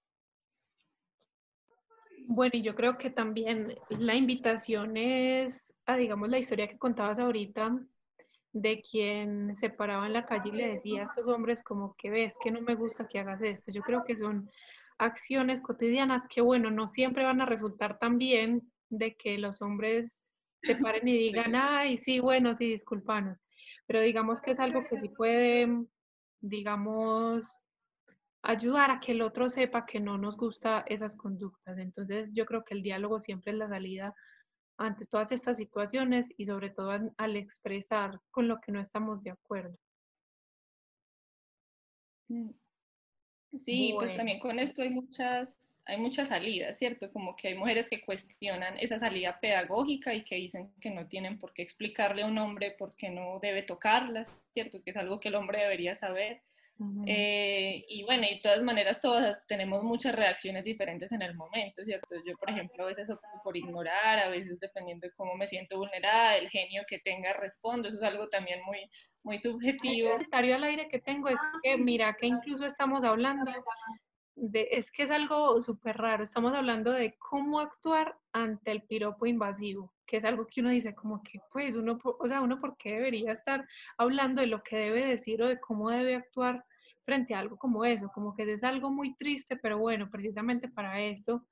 Bueno, 2.27 2.53
y 2.55 2.63
yo 2.63 2.75
creo 2.75 2.99
que 2.99 3.11
también 3.11 3.79
la 3.91 4.17
invitación 4.17 4.97
es 4.97 5.73
a, 5.85 5.97
digamos, 5.97 6.29
la 6.29 6.39
historia 6.39 6.67
que 6.67 6.79
contabas 6.79 7.21
ahorita 7.21 7.79
de 8.53 8.83
quien 8.83 9.55
se 9.55 9.71
paraba 9.71 10.07
en 10.07 10.15
la 10.15 10.25
calle 10.25 10.49
y 10.49 10.57
le 10.57 10.69
decía 10.69 11.03
a 11.03 11.05
estos 11.05 11.29
hombres 11.29 11.63
como 11.63 11.95
que 11.97 12.11
ves 12.11 12.37
que 12.43 12.51
no 12.51 12.63
me 12.63 12.75
gusta 12.75 13.07
que 13.07 13.21
hagas 13.21 13.43
esto. 13.43 13.71
Yo 13.71 13.83
creo 13.83 14.03
que 14.03 14.17
son 14.17 14.51
acciones 14.99 15.61
cotidianas 15.61 16.27
que, 16.27 16.41
bueno, 16.41 16.71
no 16.71 16.89
siempre 16.89 17.23
van 17.23 17.43
a 17.43 17.47
resultar 17.47 17.99
tan 17.99 18.19
bien 18.19 18.73
de 18.89 19.15
que 19.15 19.39
los 19.39 19.63
hombres 19.63 20.25
se 20.63 20.77
paren 20.77 21.07
y 21.07 21.17
digan, 21.17 21.55
ay, 21.57 21.97
sí, 21.97 22.21
bueno, 22.21 22.55
sí, 22.55 22.69
disculpanos. 22.69 23.39
Pero 23.87 24.01
digamos 24.01 24.43
que 24.43 24.51
es 24.51 24.61
algo 24.61 24.85
que 24.85 24.99
sí 24.99 25.09
puede, 25.09 25.69
digamos, 26.41 27.57
ayudar 28.43 28.91
a 28.91 29.01
que 29.01 29.13
el 29.13 29.23
otro 29.23 29.49
sepa 29.49 29.87
que 29.87 30.01
no 30.01 30.19
nos 30.19 30.37
gusta 30.37 30.85
esas 30.89 31.17
conductas. 31.17 31.79
Entonces 31.79 32.33
yo 32.33 32.47
creo 32.47 32.65
que 32.65 32.75
el 32.75 32.83
diálogo 32.83 33.21
siempre 33.21 33.53
es 33.53 33.59
la 33.59 33.69
salida 33.69 34.15
ante 34.79 35.07
todas 35.07 35.33
estas 35.33 35.57
situaciones 35.57 36.33
y 36.37 36.45
sobre 36.45 36.71
todo 36.71 36.91
al, 37.17 37.37
expresar 37.37 38.21
con 38.31 38.47
lo 38.47 38.61
que 38.61 38.73
no 38.73 38.81
estamos 38.81 39.23
de 39.23 39.31
acuerdo. 39.31 39.77
Mm. 42.29 42.51
Sí, 43.59 43.95
pues 43.97 44.17
también 44.17 44.39
con 44.39 44.59
esto 44.59 44.83
hay 44.83 44.91
muchas 44.91 45.76
hay 45.87 45.99
muchas 45.99 46.29
salidas, 46.29 46.77
¿cierto? 46.77 47.13
Como 47.13 47.37
que 47.37 47.49
hay 47.49 47.55
mujeres 47.55 47.89
que 47.89 48.01
cuestionan 48.01 48.77
esa 48.79 48.99
salida 48.99 49.39
pedagógica 49.41 50.13
y 50.13 50.25
que 50.25 50.35
dicen 50.35 50.73
que 50.81 50.91
no 50.91 51.07
tienen 51.07 51.39
por 51.39 51.55
qué 51.55 51.63
explicarle 51.63 52.23
a 52.23 52.27
un 52.27 52.39
hombre 52.39 52.73
por 52.73 52.97
qué 52.97 53.09
no 53.09 53.39
debe 53.41 53.63
tocarlas, 53.63 54.45
¿cierto? 54.51 54.83
Que 54.83 54.91
es 54.91 54.97
algo 54.97 55.21
que 55.21 55.29
el 55.29 55.37
hombre 55.37 55.61
debería 55.61 55.95
saber. 55.95 56.43
Eh, 57.07 57.87
y 57.89 58.05
bueno, 58.05 58.25
y 58.25 58.35
de 58.35 58.41
todas 58.43 58.63
maneras 58.63 59.01
todas 59.01 59.47
tenemos 59.47 59.83
muchas 59.83 60.15
reacciones 60.15 60.63
diferentes 60.63 61.11
en 61.11 61.23
el 61.23 61.35
momento, 61.35 61.83
¿cierto? 61.83 62.17
Yo, 62.27 62.37
por 62.37 62.51
ejemplo, 62.51 62.85
a 62.85 62.89
veces 62.89 63.09
opto 63.09 63.27
por 63.43 63.57
ignorar, 63.57 64.19
a 64.19 64.29
veces 64.29 64.61
dependiendo 64.61 65.07
de 65.07 65.15
cómo 65.15 65.37
me 65.37 65.47
siento 65.47 65.79
vulnerada, 65.79 66.37
el 66.37 66.51
genio 66.51 66.83
que 66.87 66.99
tenga, 66.99 67.33
respondo, 67.33 67.89
eso 67.89 67.97
es 67.97 68.03
algo 68.03 68.29
también 68.29 68.61
muy, 68.67 68.91
muy 69.23 69.39
subjetivo. 69.39 70.09
El 70.09 70.15
comentario 70.17 70.57
al 70.57 70.65
aire 70.65 70.89
que 70.89 70.99
tengo 70.99 71.31
es 71.31 71.41
que 71.63 71.79
mira 71.79 72.15
que 72.15 72.27
incluso 72.27 72.67
estamos 72.67 73.05
hablando 73.05 73.51
es 74.37 74.91
que 74.91 75.05
es 75.05 75.11
algo 75.11 75.61
súper 75.63 75.97
raro. 75.97 76.23
Estamos 76.23 76.53
hablando 76.53 76.93
de 76.93 77.17
cómo 77.19 77.61
actuar 77.61 78.19
ante 78.33 78.71
el 78.71 78.83
piropo 78.83 79.27
invasivo, 79.27 79.93
que 80.07 80.19
es 80.19 80.25
algo 80.25 80.47
que 80.47 80.61
uno 80.61 80.71
dice 80.71 80.95
como 80.95 81.23
que, 81.23 81.41
pues, 81.53 81.75
uno, 81.75 81.99
o 82.03 82.29
sea, 82.29 82.43
uno 82.43 82.61
por 82.61 82.77
qué 82.77 82.95
debería 82.95 83.33
estar 83.33 83.67
hablando 83.97 84.43
de 84.43 84.49
lo 84.49 84.63
que 84.63 84.77
debe 84.77 85.05
decir 85.05 85.43
o 85.43 85.49
de 85.49 85.61
cómo 85.61 85.91
debe 85.91 86.17
actuar 86.17 86.65
frente 87.05 87.35
a 87.35 87.39
algo 87.39 87.57
como 87.57 87.85
eso, 87.85 88.11
como 88.13 88.35
que 88.35 88.53
es 88.53 88.65
algo 88.65 88.91
muy 88.91 89.15
triste, 89.17 89.57
pero 89.57 89.79
bueno, 89.79 90.11
precisamente 90.11 90.69
para 90.69 91.01
esto 91.01 91.47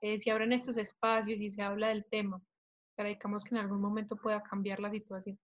eh, 0.00 0.18
se 0.18 0.30
abren 0.30 0.52
estos 0.52 0.76
espacios 0.76 1.40
y 1.40 1.50
se 1.50 1.62
habla 1.62 1.88
del 1.88 2.04
tema, 2.04 2.40
para 2.94 3.14
que 3.14 3.26
en 3.50 3.56
algún 3.56 3.80
momento 3.80 4.16
pueda 4.16 4.42
cambiar 4.42 4.80
la 4.80 4.90
situación. 4.90 5.38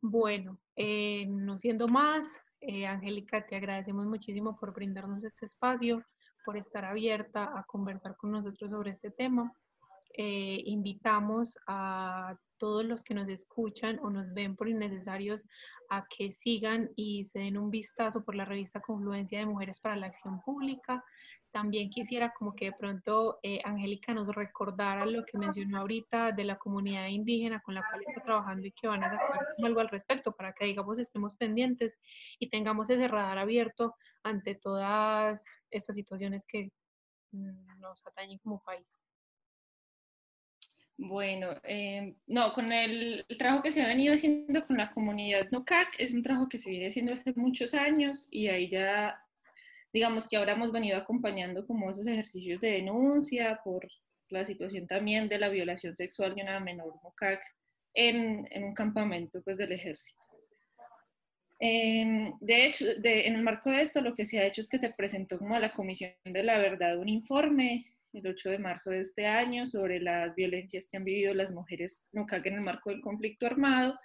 Bueno, 0.00 0.58
eh, 0.76 1.26
no 1.26 1.58
siendo 1.58 1.88
más, 1.88 2.40
eh, 2.60 2.86
Angélica, 2.86 3.46
te 3.46 3.56
agradecemos 3.56 4.06
muchísimo 4.06 4.56
por 4.56 4.72
brindarnos 4.72 5.24
este 5.24 5.46
espacio, 5.46 6.04
por 6.44 6.56
estar 6.56 6.84
abierta 6.84 7.44
a 7.44 7.64
conversar 7.64 8.16
con 8.16 8.32
nosotros 8.32 8.70
sobre 8.70 8.90
este 8.90 9.10
tema. 9.10 9.52
Eh, 10.14 10.62
invitamos 10.64 11.56
a 11.66 12.36
todos 12.58 12.84
los 12.84 13.04
que 13.04 13.14
nos 13.14 13.28
escuchan 13.28 14.00
o 14.02 14.10
nos 14.10 14.32
ven 14.34 14.56
por 14.56 14.68
innecesarios 14.68 15.44
a 15.90 16.06
que 16.08 16.32
sigan 16.32 16.90
y 16.96 17.24
se 17.24 17.38
den 17.40 17.56
un 17.56 17.70
vistazo 17.70 18.24
por 18.24 18.34
la 18.34 18.44
revista 18.44 18.80
Confluencia 18.80 19.38
de 19.38 19.46
Mujeres 19.46 19.80
para 19.80 19.96
la 19.96 20.06
Acción 20.06 20.40
Pública. 20.40 21.04
También 21.50 21.88
quisiera 21.88 22.32
como 22.34 22.54
que 22.54 22.66
de 22.66 22.72
pronto 22.72 23.38
eh, 23.42 23.60
Angélica 23.64 24.12
nos 24.12 24.28
recordara 24.34 25.06
lo 25.06 25.24
que 25.24 25.38
mencionó 25.38 25.78
ahorita 25.78 26.32
de 26.32 26.44
la 26.44 26.58
comunidad 26.58 27.06
indígena 27.08 27.60
con 27.60 27.74
la 27.74 27.82
cual 27.88 28.02
está 28.06 28.22
trabajando 28.22 28.66
y 28.66 28.72
que 28.72 28.86
van 28.86 29.02
a 29.02 29.10
sacar 29.10 29.46
algo 29.62 29.80
al 29.80 29.88
respecto 29.88 30.32
para 30.32 30.52
que 30.52 30.66
digamos 30.66 30.98
estemos 30.98 31.36
pendientes 31.36 31.98
y 32.38 32.50
tengamos 32.50 32.90
ese 32.90 33.08
radar 33.08 33.38
abierto 33.38 33.94
ante 34.22 34.54
todas 34.56 35.58
estas 35.70 35.96
situaciones 35.96 36.44
que 36.46 36.70
mm, 37.32 37.80
nos 37.80 38.06
atañen 38.06 38.38
como 38.38 38.62
país. 38.62 38.98
Bueno, 41.00 41.54
eh, 41.62 42.16
no, 42.26 42.52
con 42.52 42.72
el, 42.72 43.24
trabajo 43.38 43.62
que 43.62 43.70
se 43.70 43.82
ha 43.82 43.86
venido 43.86 44.12
haciendo 44.12 44.66
con 44.66 44.78
la 44.78 44.90
comunidad 44.90 45.48
NOCAC 45.52 45.94
es 45.98 46.12
un 46.12 46.22
trabajo 46.22 46.48
que 46.48 46.58
se 46.58 46.70
viene 46.70 46.88
haciendo 46.88 47.12
hace 47.12 47.32
muchos 47.36 47.72
años 47.72 48.26
y 48.32 48.48
ahí 48.48 48.68
ya, 48.68 49.24
digamos 49.92 50.28
que 50.28 50.36
ahora 50.36 50.52
hemos 50.52 50.72
venido 50.72 50.96
acompañando 50.96 51.66
como 51.66 51.90
esos 51.90 52.06
ejercicios 52.06 52.60
de 52.60 52.72
denuncia 52.72 53.60
por 53.64 53.86
la 54.30 54.44
situación 54.44 54.86
también 54.86 55.28
de 55.28 55.38
la 55.38 55.48
violación 55.48 55.96
sexual 55.96 56.34
de 56.34 56.42
una 56.42 56.60
menor 56.60 56.94
NOCAC 57.02 57.40
en, 57.94 58.46
en 58.50 58.64
un 58.64 58.74
campamento 58.74 59.40
pues 59.42 59.56
del 59.56 59.72
ejército. 59.72 60.26
Em, 61.60 62.32
de 62.40 62.66
hecho, 62.66 62.84
en 63.02 63.34
el 63.34 63.42
marco 63.42 63.70
de 63.70 63.80
esto, 63.80 64.00
lo 64.00 64.14
que 64.14 64.24
se 64.24 64.38
ha 64.38 64.46
hecho 64.46 64.60
es 64.60 64.68
que 64.68 64.78
se 64.78 64.90
presentó 64.90 65.38
como 65.38 65.56
a 65.56 65.60
la 65.60 65.72
Comisión 65.72 66.12
de 66.24 66.42
la 66.42 66.58
Verdad 66.58 66.98
un 66.98 67.08
informe 67.08 67.84
el 68.12 68.26
8 68.26 68.50
de 68.50 68.58
marzo 68.58 68.90
de 68.90 69.00
este 69.00 69.26
año 69.26 69.66
sobre 69.66 70.00
las 70.00 70.34
violencias 70.34 70.86
que 70.88 70.96
han 70.96 71.04
vivido 71.04 71.34
las 71.34 71.50
mujeres 71.50 72.08
NUCAC 72.12 72.46
en 72.46 72.54
el 72.54 72.60
marco 72.60 72.90
del 72.90 73.00
conflicto 73.00 73.46
armado 73.46 73.98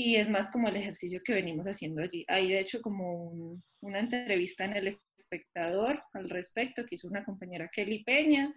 y 0.00 0.14
es 0.14 0.28
más 0.30 0.48
como 0.52 0.68
el 0.68 0.76
ejercicio 0.76 1.20
que 1.24 1.32
venimos 1.32 1.66
haciendo 1.66 2.00
allí. 2.00 2.24
Hay 2.28 2.46
de 2.46 2.60
hecho 2.60 2.80
como 2.80 3.60
una 3.80 3.98
entrevista 3.98 4.64
en 4.64 4.76
El 4.76 4.96
Espectador 5.18 6.00
al 6.12 6.30
respecto 6.30 6.84
que 6.86 6.94
hizo 6.94 7.08
una 7.08 7.24
compañera 7.24 7.68
Kelly 7.72 8.04
Peña 8.04 8.54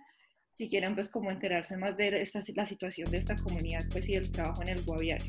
si 0.53 0.69
quieren 0.69 0.93
pues 0.93 1.09
como 1.09 1.31
enterarse 1.31 1.77
más 1.77 1.97
de 1.97 2.21
esta, 2.21 2.41
la 2.53 2.67
situación 2.67 3.09
de 3.09 3.17
esta 3.17 3.35
comunidad 3.37 3.79
pues 3.91 4.07
y 4.07 4.13
del 4.13 4.31
trabajo 4.31 4.61
en 4.61 4.69
el 4.69 4.83
guaviario. 4.85 5.25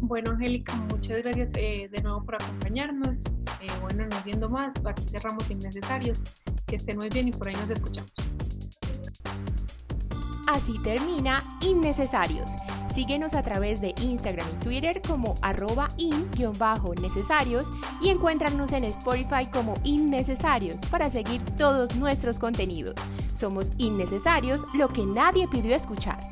Bueno, 0.00 0.30
Angélica, 0.30 0.74
muchas 0.74 1.18
gracias 1.18 1.50
eh, 1.58 1.90
de 1.90 2.00
nuevo 2.00 2.24
por 2.24 2.36
acompañarnos. 2.36 3.18
Eh, 3.60 3.66
bueno, 3.82 4.06
no 4.06 4.16
viendo 4.24 4.48
más, 4.48 4.72
aquí 4.82 5.04
cerramos 5.10 5.50
innecesarios. 5.50 6.22
Que 6.66 6.76
estén 6.76 6.96
muy 6.96 7.10
bien 7.10 7.28
y 7.28 7.32
por 7.32 7.48
ahí 7.48 7.54
nos 7.54 7.68
escuchamos. 7.68 8.14
Así 10.48 10.72
termina 10.82 11.40
Innecesarios. 11.60 12.50
Síguenos 12.94 13.34
a 13.34 13.42
través 13.42 13.80
de 13.80 13.92
Instagram 14.00 14.46
y 14.52 14.64
Twitter 14.64 15.02
como 15.02 15.34
arroba 15.42 15.88
in-necesarios 15.96 17.66
y 18.00 18.10
encuéntranos 18.10 18.72
en 18.72 18.84
Spotify 18.84 19.50
como 19.52 19.74
Innecesarios 19.82 20.76
para 20.92 21.10
seguir 21.10 21.40
todos 21.56 21.96
nuestros 21.96 22.38
contenidos. 22.38 22.94
Somos 23.34 23.72
Innecesarios, 23.78 24.64
lo 24.74 24.88
que 24.88 25.04
nadie 25.06 25.48
pidió 25.48 25.74
escuchar. 25.74 26.23